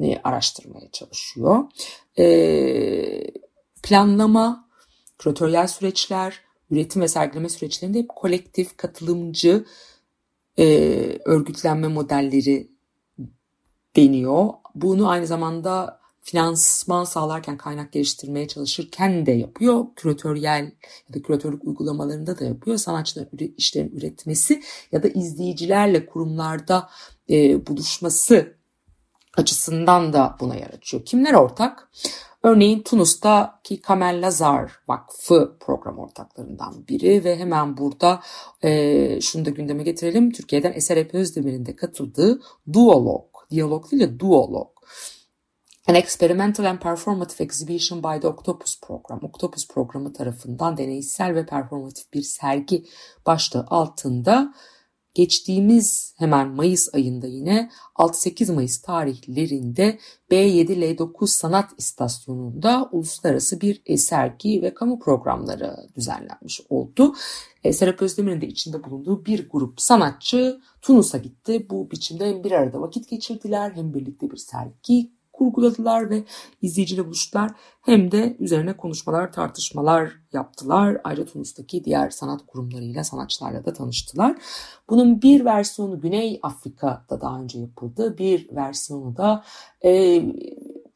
e, 0.00 0.20
araştırmaya 0.24 0.90
çalışıyor. 0.90 1.64
E, 2.18 2.26
planlama, 3.82 4.68
küratöryel 5.18 5.66
süreçler, 5.66 6.40
üretim 6.70 7.02
ve 7.02 7.08
sergileme 7.08 7.48
süreçlerinde 7.48 7.98
hep 7.98 8.08
kolektif, 8.08 8.76
katılımcı 8.76 9.64
e, 10.58 10.64
örgütlenme 11.24 11.88
modelleri 11.88 12.70
deniyor. 13.96 14.48
Bunu 14.74 15.08
aynı 15.08 15.26
zamanda 15.26 15.99
finansman 16.22 17.04
sağlarken 17.04 17.56
kaynak 17.56 17.92
geliştirmeye 17.92 18.48
çalışırken 18.48 19.26
de 19.26 19.32
yapıyor. 19.32 19.84
Küratöryel 19.96 20.72
ya 21.08 21.14
da 21.14 21.22
küratörlük 21.22 21.64
uygulamalarında 21.64 22.38
da 22.38 22.44
yapıyor. 22.44 22.76
Sanatçıların 22.76 23.54
işlerin 23.56 23.96
üretmesi 23.96 24.62
ya 24.92 25.02
da 25.02 25.08
izleyicilerle 25.08 26.06
kurumlarda 26.06 26.88
e, 27.30 27.66
buluşması 27.66 28.56
açısından 29.36 30.12
da 30.12 30.36
buna 30.40 30.54
yer 30.54 30.70
açıyor. 30.70 31.04
Kimler 31.04 31.34
ortak? 31.34 31.90
Örneğin 32.42 32.82
Tunus'taki 32.82 33.80
Kamel 33.80 34.26
Lazar 34.26 34.72
Vakfı 34.88 35.56
program 35.60 35.98
ortaklarından 35.98 36.88
biri 36.88 37.24
ve 37.24 37.38
hemen 37.38 37.76
burada 37.76 38.20
e, 38.62 39.20
şunu 39.20 39.44
da 39.44 39.50
gündeme 39.50 39.82
getirelim. 39.82 40.32
Türkiye'den 40.32 40.72
Eser 40.72 40.96
Epe 40.96 41.18
Özdemir'in 41.18 41.66
de 41.66 41.76
katıldığı 41.76 42.40
Duolog, 42.72 43.26
diyalog 43.50 43.90
değil 43.90 44.02
de 44.02 44.20
Duolog. 44.20 44.79
An 45.88 45.94
Experimental 45.94 46.64
and 46.64 46.78
Performative 46.78 47.40
Exhibition 47.40 48.02
by 48.02 48.20
the 48.20 48.28
Octopus 48.28 48.80
Program. 48.80 49.20
Octopus 49.22 49.68
programı 49.68 50.12
tarafından 50.12 50.76
deneysel 50.76 51.34
ve 51.34 51.46
performatif 51.46 52.12
bir 52.12 52.22
sergi 52.22 52.84
başlığı 53.26 53.66
altında 53.70 54.54
geçtiğimiz 55.14 56.14
hemen 56.18 56.48
Mayıs 56.48 56.94
ayında 56.94 57.26
yine 57.26 57.70
6-8 57.96 58.52
Mayıs 58.52 58.82
tarihlerinde 58.82 59.98
B7L9 60.30 61.26
Sanat 61.26 61.70
İstasyonu'nda 61.78 62.88
uluslararası 62.92 63.60
bir 63.60 63.96
sergi 63.96 64.62
ve 64.62 64.74
kamu 64.74 64.98
programları 64.98 65.76
düzenlenmiş 65.96 66.60
oldu. 66.68 67.14
E, 67.64 67.72
Serap 67.72 68.02
Özdemir'in 68.02 68.40
de 68.40 68.46
içinde 68.46 68.84
bulunduğu 68.84 69.24
bir 69.24 69.48
grup 69.50 69.80
sanatçı 69.80 70.60
Tunus'a 70.82 71.18
gitti. 71.18 71.66
Bu 71.70 71.90
biçimde 71.90 72.28
hem 72.28 72.44
bir 72.44 72.52
arada 72.52 72.80
vakit 72.80 73.08
geçirdiler 73.08 73.72
hem 73.74 73.94
birlikte 73.94 74.30
bir 74.30 74.36
sergi 74.36 75.19
kurguladılar 75.40 76.10
ve 76.10 76.24
izleyiciyle 76.62 77.06
buluştular. 77.06 77.50
Hem 77.82 78.12
de 78.12 78.36
üzerine 78.38 78.76
konuşmalar, 78.76 79.32
tartışmalar 79.32 80.12
yaptılar. 80.32 81.00
Ayrıca 81.04 81.24
Tunus'taki 81.32 81.84
diğer 81.84 82.10
sanat 82.10 82.46
kurumlarıyla, 82.46 83.04
sanatçılarla 83.04 83.64
da 83.64 83.72
tanıştılar. 83.72 84.36
Bunun 84.90 85.22
bir 85.22 85.44
versiyonu 85.44 86.00
Güney 86.00 86.40
Afrika'da 86.42 87.20
daha 87.20 87.40
önce 87.40 87.58
yapıldı. 87.58 88.18
Bir 88.18 88.56
versiyonu 88.56 89.16
da 89.16 89.44
e, 89.84 90.22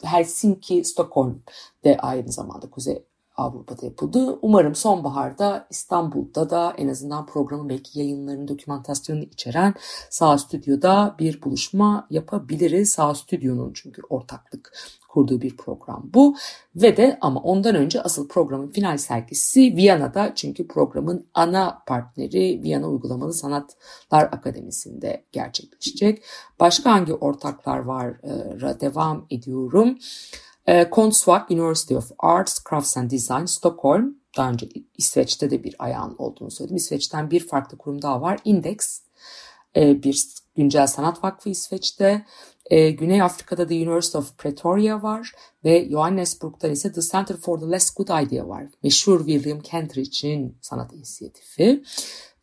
Helsinki, 0.02 0.84
Stockholm'de 0.84 1.96
aynı 1.98 2.32
zamanda 2.32 2.70
Kuzey 2.70 3.04
Avrupa'da 3.36 3.86
yapıldı. 3.86 4.38
Umarım 4.42 4.74
sonbaharda 4.74 5.66
İstanbul'da 5.70 6.50
da 6.50 6.74
en 6.78 6.88
azından 6.88 7.26
programın 7.26 7.68
belki 7.68 7.98
yayınlarının 7.98 8.48
dokümantasyonunu 8.48 9.24
içeren 9.24 9.74
Sağ 10.10 10.38
Stüdyo'da 10.38 11.14
bir 11.18 11.42
buluşma 11.42 12.06
yapabiliriz. 12.10 12.92
Sağ 12.92 13.14
Stüdyo'nun 13.14 13.72
çünkü 13.72 14.02
ortaklık 14.10 14.72
kurduğu 15.08 15.40
bir 15.40 15.56
program 15.56 16.10
bu. 16.14 16.36
Ve 16.76 16.96
de 16.96 17.18
ama 17.20 17.40
ondan 17.40 17.74
önce 17.74 18.02
asıl 18.02 18.28
programın 18.28 18.70
final 18.70 18.98
sergisi 18.98 19.76
Viyana'da 19.76 20.32
çünkü 20.34 20.68
programın 20.68 21.26
ana 21.34 21.82
partneri 21.86 22.62
Viyana 22.62 22.88
Uygulamalı 22.88 23.32
Sanatlar 23.32 24.22
Akademisi'nde 24.22 25.24
gerçekleşecek. 25.32 26.22
Başka 26.60 26.92
hangi 26.92 27.14
ortaklar 27.14 27.78
var 27.78 28.22
devam 28.80 29.26
ediyorum. 29.30 29.98
E, 30.66 30.90
Konsvak 30.90 31.50
University 31.50 31.94
of 31.94 32.10
Arts, 32.18 32.64
Crafts 32.68 32.96
and 32.96 33.10
Design, 33.10 33.44
Stockholm. 33.44 34.14
Daha 34.36 34.50
önce 34.50 34.68
İsveç'te 34.98 35.50
de 35.50 35.64
bir 35.64 35.74
ayağın 35.78 36.14
olduğunu 36.18 36.50
söyledim. 36.50 36.76
İsveç'ten 36.76 37.30
bir 37.30 37.46
farklı 37.46 37.78
kurum 37.78 38.02
daha 38.02 38.20
var. 38.20 38.38
Index, 38.44 39.00
e, 39.76 40.02
bir 40.02 40.24
güncel 40.56 40.86
sanat 40.86 41.24
vakfı 41.24 41.50
İsveç'te. 41.50 42.24
E, 42.70 42.90
Güney 42.90 43.22
Afrika'da 43.22 43.66
The 43.66 43.74
University 43.74 44.18
of 44.18 44.38
Pretoria 44.38 45.02
var 45.02 45.32
ve 45.64 45.88
Johannesburg'da 45.90 46.68
ise 46.68 46.92
The 46.92 47.00
Center 47.00 47.36
for 47.36 47.60
the 47.60 47.70
Less 47.70 47.94
Good 47.94 48.08
Idea 48.08 48.48
var. 48.48 48.66
Meşhur 48.82 49.26
William 49.26 49.60
Kentridge'in 49.60 50.58
sanat 50.60 50.92
inisiyatifi. 50.92 51.82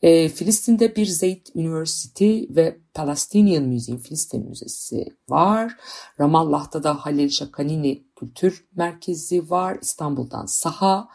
E, 0.02 0.30
Filistin'de 0.30 0.96
bir 0.96 1.06
Zeyd 1.06 1.46
University 1.56 2.42
ve 2.50 2.78
Palestinian 2.94 3.64
Museum 3.64 4.00
Filistin 4.00 4.50
Müzesi 4.50 5.06
var. 5.30 5.76
Ramallah'ta 6.20 6.84
da 6.84 6.96
Halil 6.96 7.30
Şakanini 7.30 8.04
Kültür 8.16 8.66
Merkezi 8.76 9.50
var. 9.50 9.78
İstanbul'dan 9.82 10.46
Saha 10.46 11.10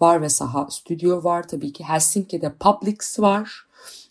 var 0.00 0.22
ve 0.22 0.28
Saha 0.28 0.70
Stüdyo 0.70 1.24
var. 1.24 1.48
Tabii 1.48 1.72
ki 1.72 1.84
Helsinki'de 1.84 2.54
Publix 2.60 3.20
var. 3.20 3.66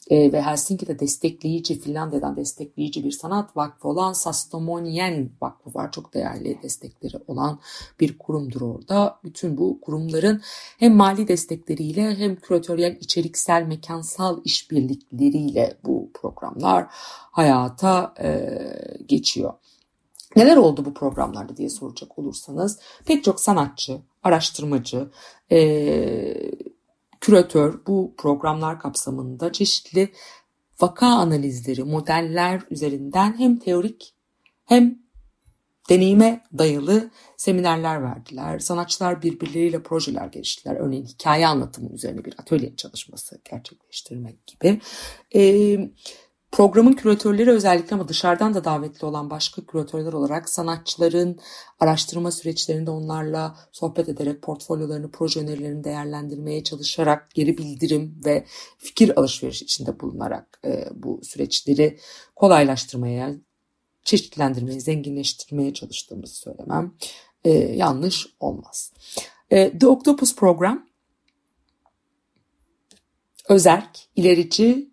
E, 0.10 0.32
ve 0.32 0.42
Helsinki'de 0.42 1.00
destekleyici, 1.00 1.80
Finlandiya'dan 1.80 2.38
destekleyici 2.38 3.04
bir 3.04 3.12
sanat 3.12 3.58
vakfı 3.58 3.88
olan 3.88 4.14
Sastomonien 4.14 5.30
Vakfı 5.42 5.74
var. 5.74 5.92
Çok 5.92 6.14
değerli 6.14 6.60
destekleri 6.64 7.18
olan 7.28 7.60
bir 8.00 8.18
kurumdur 8.18 8.62
orada. 8.62 9.20
Bütün 9.24 9.58
bu 9.58 9.82
kurumların 9.82 10.42
hem 10.80 10.96
mali 10.96 11.28
destekleriyle 11.28 12.16
hem 12.16 12.36
küratöryel, 12.36 12.98
içeriksel, 13.02 13.64
mekansal 13.64 14.42
işbirlikleriyle 14.46 15.78
bu 15.86 16.10
programlar 16.14 16.88
hayata 17.32 18.14
e, 18.24 18.60
geçiyor. 19.06 19.54
Neler 20.36 20.58
oldu 20.58 20.86
bu 20.86 20.94
programlarda 20.94 21.58
diye 21.58 21.70
soracak 21.70 22.20
olursanız 22.20 22.80
pek 23.06 23.24
çok 23.24 23.40
sanatçı, 23.40 23.98
araştırmacı, 24.24 25.10
e, 25.52 25.58
küratör 27.24 27.80
bu 27.88 28.16
programlar 28.18 28.80
kapsamında 28.80 29.52
çeşitli 29.52 30.12
vaka 30.82 31.08
analizleri, 31.08 31.84
modeller 31.84 32.62
üzerinden 32.70 33.40
hem 33.40 33.60
teorik 33.60 34.16
hem 34.66 35.00
deneyime 35.90 36.44
dayalı 36.58 37.12
seminerler 37.38 38.04
verdiler. 38.04 38.60
Sanatçılar 38.60 39.22
birbirleriyle 39.22 39.84
projeler 39.84 40.28
geliştirdiler. 40.28 40.76
Örneğin 40.76 41.06
hikaye 41.06 41.48
anlatımı 41.48 41.94
üzerine 41.94 42.26
bir 42.26 42.34
atölye 42.38 42.76
çalışması 42.76 43.42
gerçekleştirmek 43.52 44.48
gibi. 44.48 44.82
Ee, 45.36 45.92
Programın 46.54 46.94
küratörleri 46.94 47.52
özellikle 47.52 47.96
ama 47.96 48.08
dışarıdan 48.08 48.54
da 48.54 48.64
davetli 48.64 49.06
olan 49.06 49.30
başka 49.30 49.66
küratörler 49.66 50.14
olarak 50.14 50.50
sanatçıların 50.50 51.40
araştırma 51.80 52.32
süreçlerinde 52.32 52.92
onlarla 52.92 53.58
sohbet 53.72 54.10
ederek 54.10 54.42
portfolyolarını, 54.42 55.12
proje 55.12 55.40
önerilerini 55.40 55.84
değerlendirmeye 55.84 56.64
çalışarak 56.64 57.32
geri 57.32 57.58
bildirim 57.58 58.22
ve 58.26 58.46
fikir 58.78 59.20
alışverişi 59.20 59.66
içinde 59.66 60.00
bulunarak 60.00 60.60
e, 60.66 60.90
bu 60.94 61.20
süreçleri 61.24 62.00
kolaylaştırmaya, 62.36 63.36
çeşitlendirmeye, 64.04 64.80
zenginleştirmeye 64.80 65.74
çalıştığımızı 65.74 66.36
söylemem 66.36 66.94
e, 67.44 67.50
yanlış 67.52 68.28
olmaz. 68.40 68.94
E, 69.50 69.78
The 69.78 69.88
Octopus 69.88 70.36
Program 70.36 70.88
özerk, 73.50 74.00
ilerici 74.16 74.93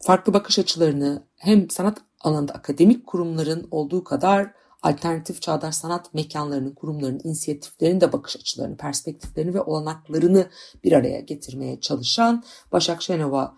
farklı 0.00 0.34
bakış 0.34 0.58
açılarını 0.58 1.22
hem 1.36 1.70
sanat 1.70 1.98
alanında 2.20 2.52
akademik 2.52 3.06
kurumların 3.06 3.68
olduğu 3.70 4.04
kadar 4.04 4.50
alternatif 4.82 5.42
çağdaş 5.42 5.76
sanat 5.76 6.14
mekanlarının, 6.14 6.74
kurumlarının, 6.74 7.20
inisiyatiflerinin 7.24 8.00
de 8.00 8.12
bakış 8.12 8.36
açılarını, 8.36 8.76
perspektiflerini 8.76 9.54
ve 9.54 9.60
olanaklarını 9.60 10.50
bir 10.84 10.92
araya 10.92 11.20
getirmeye 11.20 11.80
çalışan 11.80 12.44
Başak 12.72 13.02
Şenova 13.02 13.56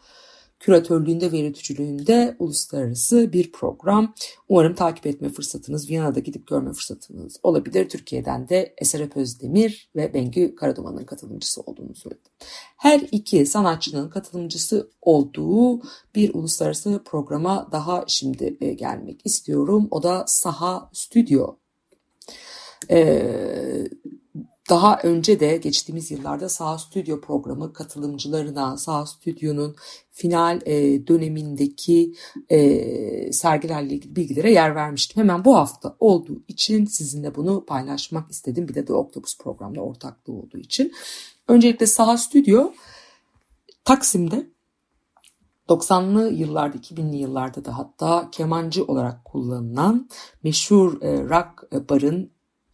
küratörlüğünde 0.63 1.33
ve 1.33 1.39
yürütücülüğünde 1.39 2.37
uluslararası 2.39 3.33
bir 3.33 3.53
program. 3.53 4.15
Umarım 4.49 4.75
takip 4.75 5.07
etme 5.07 5.29
fırsatınız, 5.29 5.91
Viyana'da 5.91 6.21
gidip 6.21 6.47
görme 6.47 6.73
fırsatınız 6.73 7.37
olabilir. 7.43 7.89
Türkiye'den 7.89 8.49
de 8.49 8.75
Eserep 8.79 9.17
Özdemir 9.17 9.91
ve 9.97 10.15
Bengü 10.15 10.55
Karaduman'ın 10.55 11.05
katılımcısı 11.05 11.61
olduğunu 11.61 11.95
söyledim. 11.95 12.33
Her 12.77 13.01
iki 13.13 13.47
sanatçının 13.47 14.11
katılımcısı 14.11 14.91
olduğu 15.03 15.83
bir 16.15 16.35
uluslararası 16.35 17.03
programa 17.05 17.69
daha 17.73 18.05
şimdi 18.07 18.57
e, 18.61 18.73
gelmek 18.73 19.21
istiyorum. 19.27 19.89
O 19.91 20.03
da 20.03 20.25
Saha 20.27 20.91
Stüdyo. 20.93 21.57
Ee, 22.91 23.85
daha 24.71 24.99
önce 25.03 25.41
de 25.41 25.57
geçtiğimiz 25.57 26.11
yıllarda 26.11 26.49
Sağ 26.49 26.79
Stüdyo 26.79 27.21
programı 27.21 27.73
katılımcılarına 27.73 28.77
Sağ 28.77 29.07
Stüdyo'nun 29.07 29.77
final 30.11 30.61
e, 30.67 31.07
dönemindeki 31.07 32.15
e, 32.51 33.33
sergilerle 33.33 33.95
ilgili 33.95 34.17
bilgilere 34.17 34.53
yer 34.53 34.75
vermiştim. 34.75 35.23
Hemen 35.23 35.45
bu 35.45 35.57
hafta 35.57 35.97
olduğu 36.01 36.43
için 36.49 36.85
sizinle 36.85 37.35
bunu 37.35 37.65
paylaşmak 37.67 38.31
istedim. 38.31 38.69
Bir 38.69 38.75
de 38.75 38.85
The 38.85 38.93
Octopus 38.93 39.39
programda 39.39 39.81
ortaklığı 39.81 40.33
olduğu 40.33 40.59
için. 40.59 40.93
Öncelikle 41.49 41.87
Sağ 41.87 42.17
Stüdyo 42.17 42.73
Taksim'de 43.85 44.47
90'lı 45.69 46.33
yıllarda, 46.33 46.77
2000'li 46.77 47.17
yıllarda 47.17 47.65
da 47.65 47.79
hatta 47.79 48.29
kemancı 48.33 48.85
olarak 48.85 49.25
kullanılan 49.25 50.09
meşhur 50.43 51.03
e, 51.03 51.25
rock 51.25 51.73
barın 51.91 52.31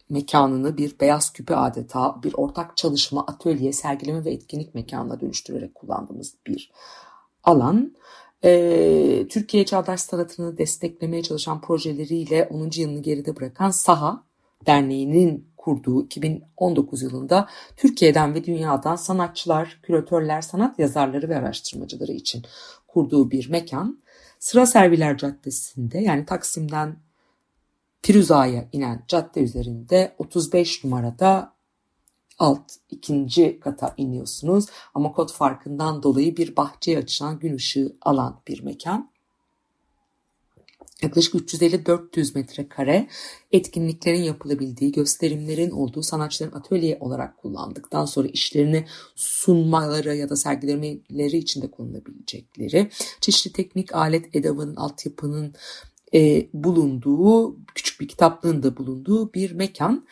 mekanını 0.09 0.77
bir 0.77 0.99
beyaz 0.99 1.33
küpe 1.33 1.55
adeta 1.55 2.23
bir 2.23 2.33
ortak 2.33 2.77
çalışma, 2.77 3.25
atölye, 3.25 3.73
sergileme 3.73 4.25
ve 4.25 4.31
etkinlik 4.31 4.75
mekanına 4.75 5.21
dönüştürerek 5.21 5.75
kullandığımız 5.75 6.35
bir 6.47 6.71
alan. 7.43 7.95
Ee, 8.43 9.25
Türkiye 9.29 9.65
Çağdaş 9.65 10.01
Sanatını 10.01 10.57
desteklemeye 10.57 11.23
çalışan 11.23 11.61
projeleriyle 11.61 12.47
10. 12.51 12.69
yılını 12.75 13.01
geride 13.01 13.35
bırakan 13.35 13.69
Saha 13.69 14.23
Derneği'nin 14.65 15.49
kurduğu 15.57 16.05
2019 16.05 17.01
yılında 17.01 17.47
Türkiye'den 17.77 18.33
ve 18.33 18.43
dünyadan 18.43 18.95
sanatçılar, 18.95 19.79
küratörler, 19.83 20.41
sanat 20.41 20.79
yazarları 20.79 21.29
ve 21.29 21.37
araştırmacıları 21.37 22.11
için 22.11 22.43
kurduğu 22.87 23.31
bir 23.31 23.49
mekan. 23.49 23.99
Sıra 24.39 24.65
Serviler 24.65 25.17
Caddesi'nde 25.17 25.97
yani 25.97 26.25
Taksim'den 26.25 26.95
Firuza'ya 28.01 28.69
inen 28.71 29.03
cadde 29.07 29.39
üzerinde 29.39 30.15
35 30.17 30.83
numarada 30.83 31.53
alt 32.39 32.71
ikinci 32.89 33.59
kata 33.59 33.93
iniyorsunuz. 33.97 34.65
Ama 34.93 35.11
kod 35.11 35.29
farkından 35.31 36.03
dolayı 36.03 36.37
bir 36.37 36.55
bahçeye 36.55 36.97
açılan 36.97 37.39
gün 37.39 37.55
ışığı 37.55 37.97
alan 38.01 38.41
bir 38.47 38.63
mekan. 38.63 39.11
Yaklaşık 41.01 41.35
350-400 41.35 42.35
metrekare 42.35 43.07
etkinliklerin 43.51 44.23
yapılabildiği, 44.23 44.91
gösterimlerin 44.91 45.71
olduğu 45.71 46.03
sanatçıların 46.03 46.59
atölye 46.59 46.97
olarak 46.99 47.37
kullandıktan 47.37 48.05
sonra 48.05 48.27
işlerini 48.27 48.85
sunmaları 49.15 50.15
ya 50.15 50.29
da 50.29 50.35
sergilemeleri 50.35 51.37
için 51.37 51.61
de 51.61 51.71
kullanılabilecekleri, 51.71 52.89
çeşitli 53.21 53.53
teknik 53.53 53.95
alet 53.95 54.35
edevanın, 54.35 54.75
altyapının 54.75 55.53
e, 56.13 56.47
bulunduğu, 56.53 57.55
küçük 57.75 58.01
bir 58.01 58.07
kitaplığın 58.07 58.63
da 58.63 58.77
bulunduğu 58.77 59.33
bir 59.33 59.51
mekan. 59.51 60.07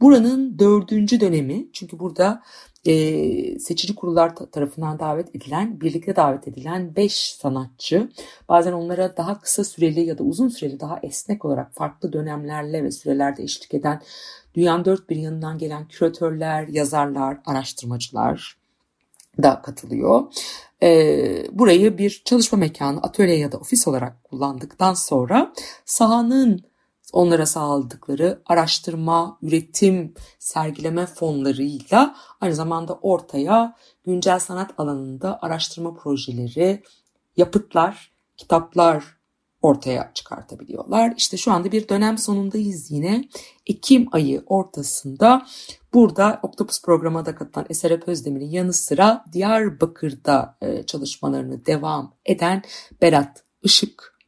Buranın 0.00 0.58
dördüncü 0.58 1.20
dönemi, 1.20 1.68
çünkü 1.72 1.98
burada 1.98 2.42
e, 2.86 3.58
seçici 3.58 3.94
kurullar 3.94 4.36
tarafından 4.36 4.98
davet 4.98 5.36
edilen, 5.36 5.80
birlikte 5.80 6.16
davet 6.16 6.48
edilen 6.48 6.96
beş 6.96 7.12
sanatçı, 7.12 8.08
bazen 8.48 8.72
onlara 8.72 9.16
daha 9.16 9.40
kısa 9.40 9.64
süreli 9.64 10.00
ya 10.00 10.18
da 10.18 10.22
uzun 10.22 10.48
süreli 10.48 10.80
daha 10.80 11.00
esnek 11.02 11.44
olarak 11.44 11.74
farklı 11.74 12.12
dönemlerle 12.12 12.84
ve 12.84 12.90
sürelerde 12.90 13.42
eşlik 13.42 13.74
eden 13.74 14.02
dünyanın 14.54 14.84
dört 14.84 15.10
bir 15.10 15.16
yanından 15.16 15.58
gelen 15.58 15.88
küratörler, 15.88 16.68
yazarlar, 16.68 17.38
araştırmacılar 17.46 18.58
da 19.42 19.62
katılıyor. 19.62 20.22
E, 20.82 20.88
burayı 21.52 21.98
bir 21.98 22.22
çalışma 22.24 22.58
mekanı, 22.58 23.00
atölye 23.00 23.38
ya 23.38 23.52
da 23.52 23.58
ofis 23.58 23.88
olarak 23.88 24.24
kullandıktan 24.24 24.94
sonra 24.94 25.52
sahanın 25.84 26.64
onlara 27.12 27.46
sağladıkları 27.46 28.42
araştırma, 28.46 29.38
üretim, 29.42 30.14
sergileme 30.38 31.06
fonlarıyla 31.06 32.16
aynı 32.40 32.54
zamanda 32.54 32.94
ortaya 32.94 33.76
güncel 34.04 34.38
sanat 34.38 34.70
alanında 34.78 35.38
araştırma 35.42 35.94
projeleri, 35.94 36.82
yapıtlar, 37.36 38.12
kitaplar 38.36 39.17
ortaya 39.62 40.10
çıkartabiliyorlar. 40.14 41.14
İşte 41.16 41.36
şu 41.36 41.52
anda 41.52 41.72
bir 41.72 41.88
dönem 41.88 42.18
sonundayız 42.18 42.90
yine. 42.90 43.28
Ekim 43.66 44.08
ayı 44.12 44.42
ortasında 44.46 45.46
burada 45.94 46.40
Octopus 46.42 46.82
programa 46.82 47.26
da 47.26 47.34
katılan 47.34 47.66
Eserep 47.70 48.08
Özdemir'in 48.08 48.50
yanı 48.50 48.72
sıra 48.72 49.24
Diyarbakır'da 49.32 50.56
e, 50.62 50.82
çalışmalarını 50.82 51.66
devam 51.66 52.14
eden 52.26 52.62
Berat 53.02 53.44
Işık, 53.62 54.18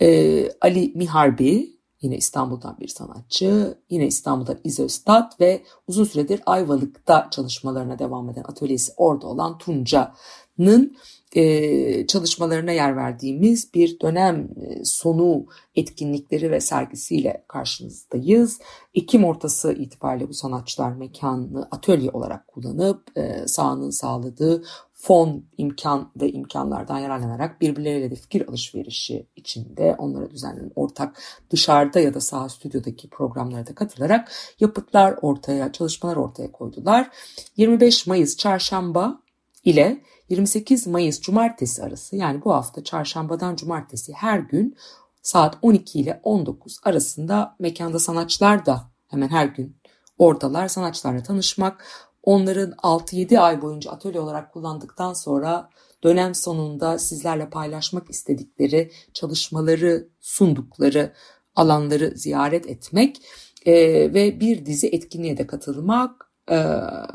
e, 0.00 0.50
Ali 0.60 0.92
Miharbi, 0.94 1.80
yine 2.00 2.16
İstanbul'dan 2.16 2.76
bir 2.80 2.88
sanatçı, 2.88 3.78
yine 3.90 4.06
İstanbul'dan 4.06 4.58
İzöstat 4.64 5.40
ve 5.40 5.62
uzun 5.86 6.04
süredir 6.04 6.40
Ayvalık'ta 6.46 7.28
çalışmalarına 7.30 7.98
devam 7.98 8.30
eden 8.30 8.44
atölyesi 8.48 8.92
orada 8.96 9.26
olan 9.26 9.58
Tunca'nın 9.58 10.96
e, 11.36 12.06
çalışmalarına 12.06 12.72
yer 12.72 12.96
verdiğimiz 12.96 13.74
bir 13.74 14.00
dönem 14.00 14.48
e, 14.60 14.84
sonu 14.84 15.46
etkinlikleri 15.74 16.50
ve 16.50 16.60
sergisiyle 16.60 17.44
karşınızdayız. 17.48 18.58
Ekim 18.94 19.24
ortası 19.24 19.72
itibariyle 19.72 20.28
bu 20.28 20.34
sanatçılar 20.34 20.92
mekanını 20.92 21.68
atölye 21.70 22.10
olarak 22.10 22.48
kullanıp 22.48 23.18
e, 23.18 23.46
sahanın 23.46 23.90
sağladığı 23.90 24.64
fon, 24.92 25.44
imkan 25.58 26.12
ve 26.20 26.32
imkanlardan 26.32 26.98
yararlanarak 26.98 27.60
birbirleriyle 27.60 28.10
de 28.10 28.14
fikir 28.14 28.48
alışverişi 28.48 29.26
içinde 29.36 29.94
onlara 29.98 30.30
düzenlenen 30.30 30.72
ortak 30.74 31.22
dışarıda 31.50 32.00
ya 32.00 32.14
da 32.14 32.20
saha 32.20 32.48
stüdyodaki 32.48 33.10
programlara 33.10 33.66
da 33.66 33.74
katılarak 33.74 34.32
yapıtlar 34.60 35.18
ortaya, 35.22 35.72
çalışmalar 35.72 36.16
ortaya 36.16 36.52
koydular. 36.52 37.10
25 37.56 38.06
Mayıs 38.06 38.36
çarşamba 38.36 39.22
ile 39.64 40.02
28 40.28 40.86
Mayıs 40.86 41.20
cumartesi 41.20 41.82
arası 41.82 42.16
yani 42.16 42.44
bu 42.44 42.54
hafta 42.54 42.84
çarşambadan 42.84 43.56
cumartesi 43.56 44.12
her 44.12 44.38
gün 44.38 44.76
saat 45.22 45.58
12 45.62 46.00
ile 46.00 46.20
19 46.22 46.80
arasında 46.82 47.56
mekanda 47.58 47.98
sanatçılar 47.98 48.66
da 48.66 48.90
hemen 49.08 49.28
her 49.28 49.46
gün 49.46 49.76
oradalar. 50.18 50.68
Sanatçılarla 50.68 51.22
tanışmak, 51.22 51.84
onların 52.22 52.70
6-7 52.72 53.38
ay 53.38 53.62
boyunca 53.62 53.90
atölye 53.90 54.20
olarak 54.20 54.52
kullandıktan 54.52 55.12
sonra 55.12 55.70
dönem 56.04 56.34
sonunda 56.34 56.98
sizlerle 56.98 57.50
paylaşmak 57.50 58.10
istedikleri 58.10 58.92
çalışmaları 59.14 60.08
sundukları 60.20 61.12
alanları 61.56 62.12
ziyaret 62.16 62.66
etmek 62.66 63.22
e, 63.66 63.72
ve 64.14 64.40
bir 64.40 64.66
dizi 64.66 64.88
etkinliğe 64.88 65.36
de 65.36 65.46
katılmak 65.46 66.29
e, 66.50 66.66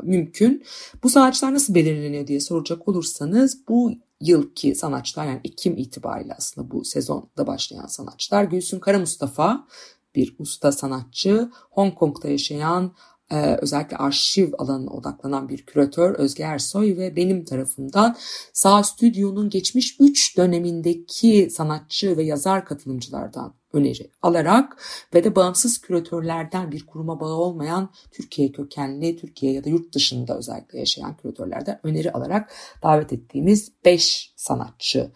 mümkün. 0.02 0.64
Bu 1.02 1.08
sanatçılar 1.08 1.54
nasıl 1.54 1.74
belirleniyor 1.74 2.26
diye 2.26 2.40
soracak 2.40 2.88
olursanız 2.88 3.68
bu 3.68 3.92
yılki 4.20 4.74
sanatçılar 4.74 5.26
yani 5.26 5.40
Ekim 5.44 5.76
itibariyle 5.76 6.34
aslında 6.38 6.70
bu 6.70 6.84
sezonda 6.84 7.46
başlayan 7.46 7.86
sanatçılar 7.86 8.44
Gülsün 8.44 8.78
Kara 8.78 8.98
Mustafa 8.98 9.66
bir 10.14 10.36
usta 10.38 10.72
sanatçı 10.72 11.50
Hong 11.70 11.94
Kong'da 11.94 12.28
yaşayan 12.28 12.92
e, 13.30 13.56
özellikle 13.62 13.96
arşiv 13.96 14.52
alanına 14.58 14.90
odaklanan 14.90 15.48
bir 15.48 15.66
küratör 15.66 16.14
Özge 16.14 16.42
Ersoy 16.42 16.96
ve 16.96 17.16
benim 17.16 17.44
tarafından 17.44 18.16
Sağ 18.52 18.82
Stüdyo'nun 18.82 19.50
geçmiş 19.50 19.96
3 20.00 20.36
dönemindeki 20.36 21.48
sanatçı 21.50 22.16
ve 22.16 22.22
yazar 22.22 22.64
katılımcılardan 22.64 23.54
öneri 23.76 24.10
alarak 24.22 24.82
ve 25.14 25.24
de 25.24 25.36
bağımsız 25.36 25.78
küratörlerden 25.78 26.72
bir 26.72 26.86
kuruma 26.86 27.20
bağlı 27.20 27.34
olmayan 27.34 27.90
Türkiye 28.10 28.52
kökenli, 28.52 29.16
Türkiye 29.16 29.52
ya 29.52 29.64
da 29.64 29.68
yurt 29.68 29.94
dışında 29.94 30.38
özellikle 30.38 30.78
yaşayan 30.78 31.16
küratörlerden 31.16 31.80
öneri 31.82 32.12
alarak 32.12 32.52
davet 32.82 33.12
ettiğimiz 33.12 33.72
5 33.84 34.32
sanatçı 34.36 35.10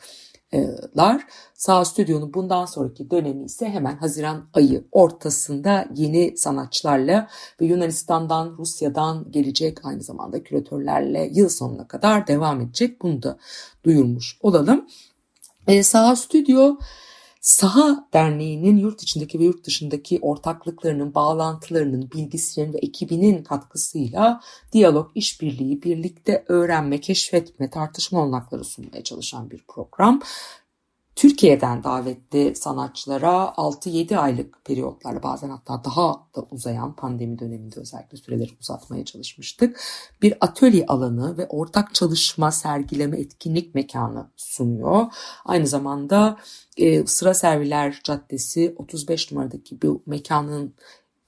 lar. 0.96 1.26
Sağ 1.54 1.84
Stüdyo'nun 1.84 2.34
bundan 2.34 2.66
sonraki 2.66 3.10
dönemi 3.10 3.44
ise 3.44 3.68
hemen 3.68 3.96
Haziran 3.96 4.48
ayı 4.54 4.84
ortasında 4.92 5.86
yeni 5.94 6.36
sanatçılarla 6.36 7.28
ve 7.60 7.66
Yunanistan'dan, 7.66 8.54
Rusya'dan 8.58 9.30
gelecek 9.30 9.84
aynı 9.84 10.02
zamanda 10.02 10.42
küratörlerle 10.42 11.30
yıl 11.34 11.48
sonuna 11.48 11.88
kadar 11.88 12.26
devam 12.26 12.60
edecek. 12.60 13.02
Bunu 13.02 13.22
da 13.22 13.38
duyurmuş 13.84 14.38
olalım. 14.40 14.86
E, 15.66 15.82
Sağ 15.82 16.16
Stüdyo 16.16 16.76
Saha 17.40 18.08
Derneği'nin 18.12 18.76
yurt 18.76 19.02
içindeki 19.02 19.38
ve 19.38 19.44
yurt 19.44 19.64
dışındaki 19.64 20.18
ortaklıklarının, 20.22 21.14
bağlantılarının, 21.14 22.10
bilgisinin 22.10 22.72
ve 22.72 22.78
ekibinin 22.78 23.42
katkısıyla 23.42 24.40
diyalog, 24.72 25.10
işbirliği, 25.14 25.82
birlikte 25.82 26.44
öğrenme, 26.48 27.00
keşfetme, 27.00 27.70
tartışma 27.70 28.22
olanakları 28.22 28.64
sunmaya 28.64 29.04
çalışan 29.04 29.50
bir 29.50 29.60
program. 29.68 30.22
Türkiye'den 31.20 31.84
davetli 31.84 32.56
sanatçılara 32.56 33.54
6-7 33.56 34.16
aylık 34.16 34.64
periyotlarla 34.64 35.22
bazen 35.22 35.50
hatta 35.50 35.84
daha 35.84 36.26
da 36.36 36.46
uzayan 36.50 36.96
pandemi 36.96 37.38
döneminde 37.38 37.80
özellikle 37.80 38.18
süreleri 38.18 38.50
uzatmaya 38.60 39.04
çalışmıştık. 39.04 39.80
Bir 40.22 40.34
atölye 40.40 40.86
alanı 40.86 41.38
ve 41.38 41.46
ortak 41.46 41.94
çalışma, 41.94 42.50
sergileme, 42.52 43.20
etkinlik 43.20 43.74
mekanı 43.74 44.30
sunuyor. 44.36 45.06
Aynı 45.44 45.66
zamanda 45.66 46.38
e, 46.76 47.06
Sıra 47.06 47.34
Serviler 47.34 48.00
Caddesi 48.04 48.74
35 48.78 49.32
numaradaki 49.32 49.82
bu 49.82 50.02
mekanın 50.06 50.74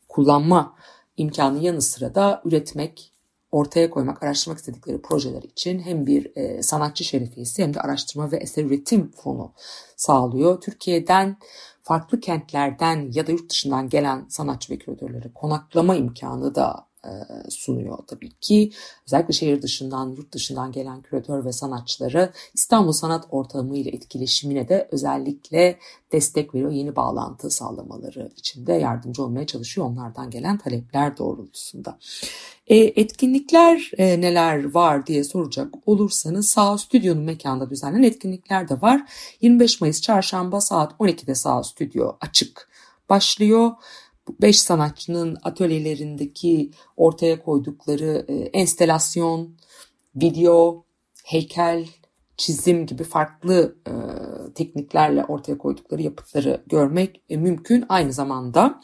kullanma 0.09 0.75
imkanı 1.17 1.65
yanı 1.65 1.83
sıra 1.83 2.15
da 2.15 2.43
üretmek, 2.45 3.12
ortaya 3.53 3.91
koymak, 3.91 4.23
araştırmak 4.23 4.59
istedikleri 4.59 5.03
projeler 5.03 5.43
için 5.43 5.79
hem 5.79 6.07
bir 6.07 6.37
e, 6.37 6.62
sanatçı 6.62 7.05
şerefiyesi 7.05 7.62
hem 7.62 7.75
de 7.75 7.81
araştırma 7.81 8.33
ve 8.33 8.37
eser 8.37 8.65
üretim 8.65 9.11
fonu 9.11 9.53
sağlıyor. 9.97 10.61
Türkiye'den 10.61 11.37
farklı 11.83 12.21
kentlerden 12.21 13.11
ya 13.12 13.27
da 13.27 13.33
yurt 13.33 13.51
dışından 13.51 13.88
gelen 13.88 14.27
sanatçı 14.29 14.73
ve 14.73 14.79
küratörlere 14.79 15.33
konaklama 15.35 15.97
imkanı 15.97 16.55
da 16.55 16.87
sunuyor 17.49 17.99
tabii 18.07 18.31
ki. 18.41 18.73
Özellikle 19.07 19.33
şehir 19.33 19.62
dışından, 19.62 20.11
yurt 20.11 20.33
dışından 20.33 20.73
gelen 20.73 21.03
küratör 21.03 21.45
ve 21.45 21.53
sanatçıları 21.53 22.33
İstanbul 22.55 22.93
Sanat 22.93 23.27
Ortamı 23.31 23.77
ile 23.77 23.91
etkileşimine 23.91 24.69
de 24.69 24.88
özellikle 24.93 25.79
destek 26.12 26.55
veriyor. 26.55 26.71
Yeni 26.71 26.97
bağlantı 26.97 27.51
sağlamaları 27.51 28.31
için 28.37 28.67
de 28.67 28.73
yardımcı 28.73 29.23
olmaya 29.23 29.47
çalışıyor 29.47 29.87
onlardan 29.87 30.31
gelen 30.31 30.59
talepler 30.59 31.19
doğrultusunda. 31.19 31.99
E, 32.67 32.77
etkinlikler 32.77 33.91
e, 33.99 34.21
neler 34.21 34.75
var 34.75 35.07
diye 35.07 35.25
soracak 35.25 35.75
olursanız 35.87 36.49
Sağ 36.49 36.79
Stüdyo'nun 36.79 37.23
mekanda 37.23 37.71
düzenlenen 37.71 38.03
etkinlikler 38.03 38.69
de 38.69 38.81
var. 38.81 39.03
25 39.41 39.81
Mayıs 39.81 40.01
Çarşamba 40.01 40.61
saat 40.61 40.93
12'de 40.93 41.35
Sağ 41.35 41.62
Stüdyo 41.62 42.12
açık 42.21 42.69
başlıyor. 43.09 43.71
5 44.43 44.61
sanatçının 44.61 45.37
atölyelerindeki 45.43 46.71
ortaya 46.97 47.43
koydukları 47.43 48.25
e, 48.29 48.35
enstelasyon, 48.35 49.57
video, 50.17 50.85
heykel, 51.25 51.87
çizim 52.37 52.87
gibi 52.87 53.05
farklı 53.05 53.77
e, 53.87 53.93
tekniklerle 54.55 55.25
ortaya 55.25 55.59
koydukları 55.59 56.03
yapıtları 56.03 56.63
görmek 56.67 57.23
e, 57.29 57.37
mümkün. 57.37 57.85
Aynı 57.89 58.13
zamanda 58.13 58.81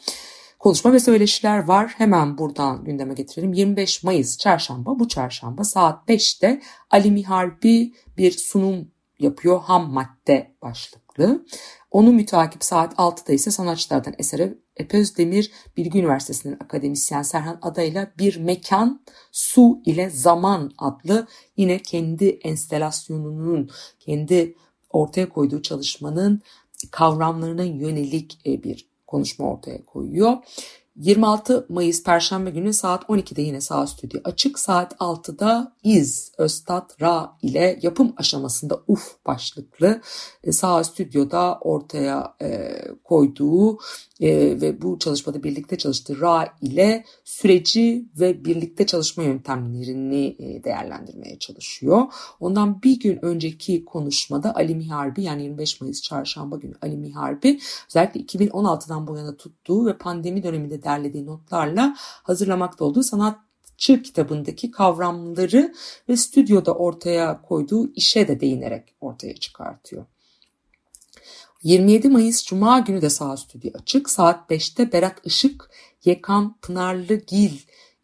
konuşma 0.59 0.93
ve 0.93 0.99
söyleşiler 0.99 1.63
var. 1.63 1.93
Hemen 1.97 2.37
buradan 2.37 2.83
gündeme 2.83 3.13
getirelim. 3.13 3.53
25 3.53 4.03
Mayıs 4.03 4.37
çarşamba 4.37 4.99
bu 4.99 5.07
çarşamba 5.07 5.63
saat 5.63 6.09
5'te 6.09 6.61
Ali 6.89 7.11
Miharbi 7.11 7.93
bir 8.17 8.31
sunum 8.31 8.91
yapıyor 9.19 9.61
ham 9.61 9.91
madde 9.91 10.55
başlıklı. 10.61 11.45
Onu 11.91 12.11
mütakip 12.11 12.63
saat 12.63 12.93
6'da 12.93 13.33
ise 13.33 13.51
sanatçılardan 13.51 14.13
esere 14.17 14.57
Epözdemir 14.79 15.51
Bilgi 15.77 15.99
Üniversitesi'nin 15.99 16.57
akademisyen 16.59 17.21
Serhan 17.21 17.59
Adayla 17.61 18.11
Bir 18.19 18.37
Mekan 18.37 19.01
Su 19.31 19.81
ile 19.85 20.09
Zaman 20.09 20.71
adlı 20.77 21.27
yine 21.57 21.79
kendi 21.79 22.25
enstelasyonunun, 22.25 23.69
kendi 23.99 24.55
ortaya 24.89 25.29
koyduğu 25.29 25.61
çalışmanın 25.61 26.41
kavramlarına 26.91 27.63
yönelik 27.63 28.39
e, 28.45 28.63
bir 28.63 28.89
konuşma 29.07 29.51
ortaya 29.51 29.85
koyuyor. 29.85 30.37
26 30.99 31.65
Mayıs 31.69 32.03
Perşembe 32.03 32.49
günü 32.49 32.73
saat 32.73 33.03
12'de 33.03 33.41
yine 33.41 33.61
Sağ 33.61 33.87
Stüdyo 33.87 34.21
açık. 34.23 34.59
Saat 34.59 34.93
6'da 34.93 35.75
İz 35.83 36.31
Östat 36.37 37.01
Ra 37.01 37.37
ile 37.41 37.79
yapım 37.81 38.13
aşamasında 38.17 38.79
UF 38.87 39.25
başlıklı 39.25 40.01
e, 40.43 40.51
Sağ 40.51 40.83
Stüdyo'da 40.83 41.57
ortaya 41.61 42.35
e, 42.41 42.77
koyduğu 43.03 43.77
e, 44.19 44.61
ve 44.61 44.81
bu 44.81 44.99
çalışmada 44.99 45.43
birlikte 45.43 45.77
çalıştığı 45.77 46.21
Ra 46.21 46.53
ile 46.61 47.05
süreci 47.23 48.05
ve 48.19 48.45
birlikte 48.45 48.85
çalışma 48.85 49.23
yöntemlerini 49.23 50.35
e, 50.39 50.63
değerlendirmeye 50.63 51.39
çalışıyor. 51.39 52.01
Ondan 52.39 52.83
bir 52.83 52.99
gün 52.99 53.25
önceki 53.25 53.85
konuşmada 53.85 54.55
Ali 54.55 54.75
Miharbi 54.75 55.23
yani 55.23 55.43
25 55.43 55.81
Mayıs 55.81 56.01
çarşamba 56.01 56.57
günü 56.57 56.73
Ali 56.81 56.97
Miharbi 56.97 57.59
özellikle 57.87 58.19
2016'dan 58.21 59.07
bu 59.07 59.17
yana 59.17 59.37
tuttuğu 59.37 59.85
ve 59.85 59.97
pandemi 59.97 60.43
döneminde 60.43 60.83
derlediği 60.89 61.25
notlarla 61.25 61.95
hazırlamakta 61.99 62.85
olduğu 62.85 63.03
sanat 63.03 63.39
Çığ 63.77 64.01
kitabındaki 64.01 64.71
kavramları 64.71 65.73
ve 66.09 66.17
stüdyoda 66.17 66.73
ortaya 66.73 67.41
koyduğu 67.41 67.93
işe 67.93 68.27
de 68.27 68.39
değinerek 68.39 68.95
ortaya 69.01 69.35
çıkartıyor. 69.35 70.05
27 71.63 72.09
Mayıs 72.09 72.45
Cuma 72.45 72.79
günü 72.79 73.01
de 73.01 73.09
Sağ 73.09 73.37
Stüdyo 73.37 73.71
açık. 73.81 74.09
Saat 74.09 74.51
5'te 74.51 74.91
Berat 74.91 75.17
Işık, 75.23 75.69
Yekan 76.05 76.55
Pınarlıgil 76.61 77.57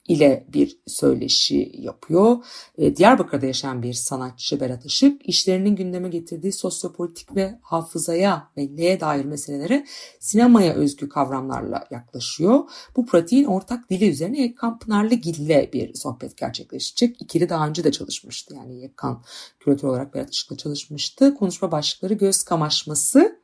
ile 0.08 0.46
bir 0.54 0.78
söyleşi 0.88 1.72
yapıyor. 1.78 2.38
E, 2.78 2.96
Diyarbakır'da 2.96 3.46
yaşayan 3.46 3.84
bir 3.84 3.94
sanatçı 3.94 4.60
Berat 4.60 4.86
Işık, 4.86 5.30
işlerinin 5.30 5.76
gündeme 5.76 6.10
getirdiği 6.10 6.52
sosyopolitik 6.52 7.36
ve 7.36 7.60
hafızaya, 7.62 8.48
belleğe 8.58 9.00
dair 9.00 9.26
meselelere 9.26 9.86
sinemaya 10.20 10.74
özgü 10.74 11.10
kavramlarla 11.10 11.88
yaklaşıyor. 11.92 12.64
Bu 12.96 13.06
pratiğin 13.06 13.46
ortak 13.46 13.90
dili 13.90 14.10
üzerine 14.10 14.42
Yekkan 14.42 14.80
Pınarlıgil 14.80 15.40
ile 15.40 15.70
bir 15.74 15.94
sohbet 15.94 16.38
gerçekleşecek. 16.38 17.22
İkili 17.22 17.50
daha 17.50 17.68
önce 17.68 17.84
de 17.84 17.92
çalışmıştı. 17.92 18.56
Yani 18.56 18.82
Yekkan 18.82 19.24
küratör 19.60 19.88
olarak 19.88 20.14
Berat 20.14 20.34
Işık'la 20.34 20.58
çalışmıştı. 20.58 21.36
Konuşma 21.36 21.72
başlıkları 21.72 22.14
göz 22.14 22.44
kamaşması, 22.44 23.40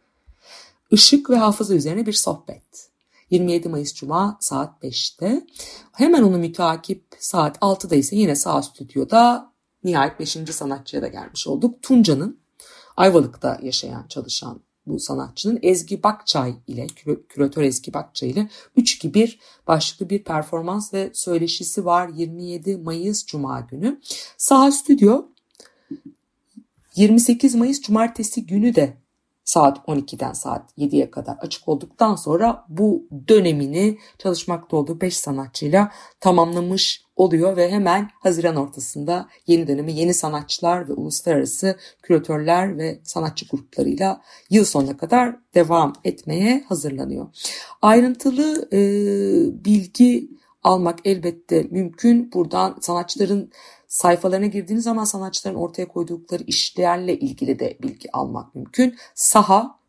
ışık 0.94 1.30
ve 1.30 1.36
hafıza 1.36 1.76
üzerine 1.76 2.06
bir 2.06 2.14
sohbet. 2.14 2.91
27 3.32 3.70
Mayıs 3.70 3.94
Cuma 3.94 4.38
saat 4.40 4.84
5'te. 4.84 5.48
Hemen 5.92 6.24
onu 6.24 6.38
mütakip 6.38 7.04
saat 7.20 7.58
6'da 7.58 7.96
ise 7.96 8.16
yine 8.16 8.36
sağ 8.36 8.62
stüdyoda 8.62 9.52
nihayet 9.84 10.20
5. 10.20 10.38
sanatçıya 10.52 11.02
da 11.02 11.08
gelmiş 11.08 11.48
olduk. 11.48 11.82
Tunca'nın 11.82 12.40
Ayvalık'ta 12.98 13.60
yaşayan, 13.64 14.08
çalışan 14.08 14.62
bu 14.88 15.00
sanatçının 15.00 15.60
Ezgi 15.62 16.04
Bakçay 16.04 16.56
ile, 16.68 16.88
küratör 17.30 17.64
Ezgi 17.64 17.94
Bakçay 17.94 18.30
ile 18.30 18.50
3-2-1 18.78 19.38
başlıklı 19.68 20.10
bir 20.10 20.24
performans 20.24 20.94
ve 20.94 21.12
söyleşisi 21.14 21.86
var 21.86 22.10
27 22.10 22.78
Mayıs 22.78 23.26
Cuma 23.26 23.60
günü. 23.62 24.02
Sağ 24.38 24.72
Stüdyo 24.72 25.26
28 26.96 27.56
Mayıs 27.56 27.82
Cumartesi 27.82 28.46
günü 28.46 28.76
de 28.76 28.98
saat 29.44 29.78
12'den 29.78 30.34
saat 30.34 30.78
7'ye 30.78 31.12
kadar 31.12 31.38
açık 31.42 31.70
olduktan 31.70 32.16
sonra 32.16 32.66
bu 32.70 33.08
dönemini 33.28 33.98
çalışmakta 34.18 34.78
olduğu 34.78 35.02
5 35.02 35.18
sanatçıyla 35.18 35.92
tamamlamış 36.20 37.04
oluyor 37.16 37.58
ve 37.58 37.72
hemen 37.72 38.10
Haziran 38.20 38.56
ortasında 38.56 39.28
yeni 39.48 39.68
dönemi 39.68 39.94
yeni 39.94 40.14
sanatçılar 40.14 40.90
ve 40.90 40.94
uluslararası 40.94 41.78
küratörler 42.04 42.78
ve 42.78 43.00
sanatçı 43.04 43.46
gruplarıyla 43.48 44.22
yıl 44.50 44.66
sonuna 44.66 44.98
kadar 44.98 45.36
devam 45.56 45.94
etmeye 46.04 46.64
hazırlanıyor. 46.70 47.28
Ayrıntılı 47.82 48.70
e, 48.74 48.80
bilgi 49.66 50.30
almak 50.64 51.00
elbette 51.06 51.68
mümkün. 51.72 52.32
Buradan 52.34 52.78
sanatçıların 52.82 53.52
sayfalarına 53.92 54.46
girdiğiniz 54.46 54.84
zaman 54.84 55.04
sanatçıların 55.04 55.56
ortaya 55.56 55.88
koydukları 55.88 56.44
işlerle 56.44 57.20
ilgili 57.20 57.60
de 57.60 57.78
bilgi 57.84 58.12
almak 58.12 58.56
mümkün. 58.56 58.96
saha.org.tr 59.16 59.84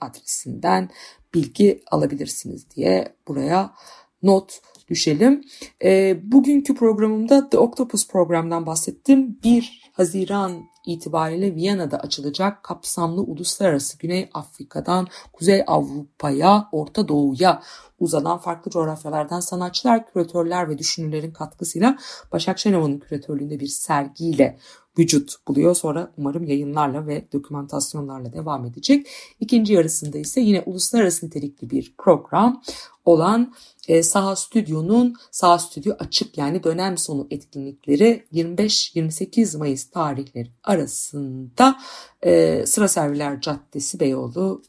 adresinden 0.00 0.90
bilgi 1.34 1.82
alabilirsiniz 1.90 2.70
diye 2.70 3.16
buraya 3.28 3.74
not 4.22 4.60
düşelim. 4.88 5.44
E, 5.84 6.20
bugünkü 6.32 6.74
programımda 6.74 7.48
The 7.48 7.58
Octopus 7.58 8.08
programdan 8.08 8.66
bahsettim. 8.66 9.38
1 9.44 9.90
Haziran 9.92 10.71
itibariyle 10.86 11.54
Viyana'da 11.54 11.98
açılacak 11.98 12.62
kapsamlı 12.62 13.20
uluslararası 13.20 13.98
Güney 13.98 14.30
Afrika'dan 14.34 15.06
Kuzey 15.32 15.64
Avrupa'ya, 15.66 16.68
Orta 16.72 17.08
Doğu'ya 17.08 17.62
uzanan 18.00 18.38
farklı 18.38 18.70
coğrafyalardan 18.70 19.40
sanatçılar, 19.40 20.12
küratörler 20.12 20.68
ve 20.68 20.78
düşünürlerin 20.78 21.30
katkısıyla 21.30 21.98
Başak 22.32 22.58
Şenova'nın 22.58 22.98
küratörlüğünde 22.98 23.60
bir 23.60 23.66
sergiyle 23.66 24.58
vücut 24.98 25.48
buluyor. 25.48 25.74
Sonra 25.74 26.12
umarım 26.16 26.44
yayınlarla 26.44 27.06
ve 27.06 27.24
dokümantasyonlarla 27.32 28.32
devam 28.32 28.64
edecek. 28.64 29.06
İkinci 29.40 29.72
yarısında 29.72 30.18
ise 30.18 30.40
yine 30.40 30.62
uluslararası 30.66 31.26
nitelikli 31.26 31.70
bir 31.70 31.94
program 31.98 32.62
olan 33.04 33.54
e, 33.88 34.02
Saha 34.02 34.36
Stüdyo'nun 34.36 35.14
Sağ 35.30 35.58
Stüdyo 35.58 35.94
açık 35.98 36.38
yani 36.38 36.64
dönem 36.64 36.98
sonu 36.98 37.26
etkinlikleri 37.30 38.24
25-28 38.32 39.58
Mayıs 39.58 39.90
tarihleri 39.90 40.50
arasında 40.72 41.78
e, 42.22 42.64
Sıra 42.66 42.88
Serviler 42.88 43.40
Caddesi 43.40 44.00
Beyoğlu 44.00 44.62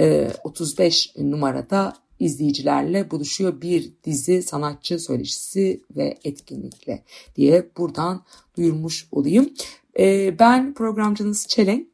e, 0.00 0.30
35 0.44 1.12
numarada 1.18 1.92
izleyicilerle 2.20 3.10
buluşuyor 3.10 3.60
bir 3.60 3.92
dizi 4.04 4.42
sanatçı 4.42 4.98
söyleşisi 4.98 5.80
ve 5.96 6.18
etkinlikle 6.24 7.02
diye 7.36 7.70
buradan 7.76 8.24
duyurmuş 8.56 9.08
olayım. 9.12 9.54
E, 9.98 10.38
ben 10.38 10.74
programcınız 10.74 11.46
Çelenk. 11.48 11.88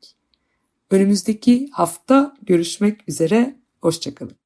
Önümüzdeki 0.91 1.69
hafta 1.73 2.37
görüşmek 2.43 3.09
üzere. 3.09 3.57
Hoşçakalın. 3.81 4.42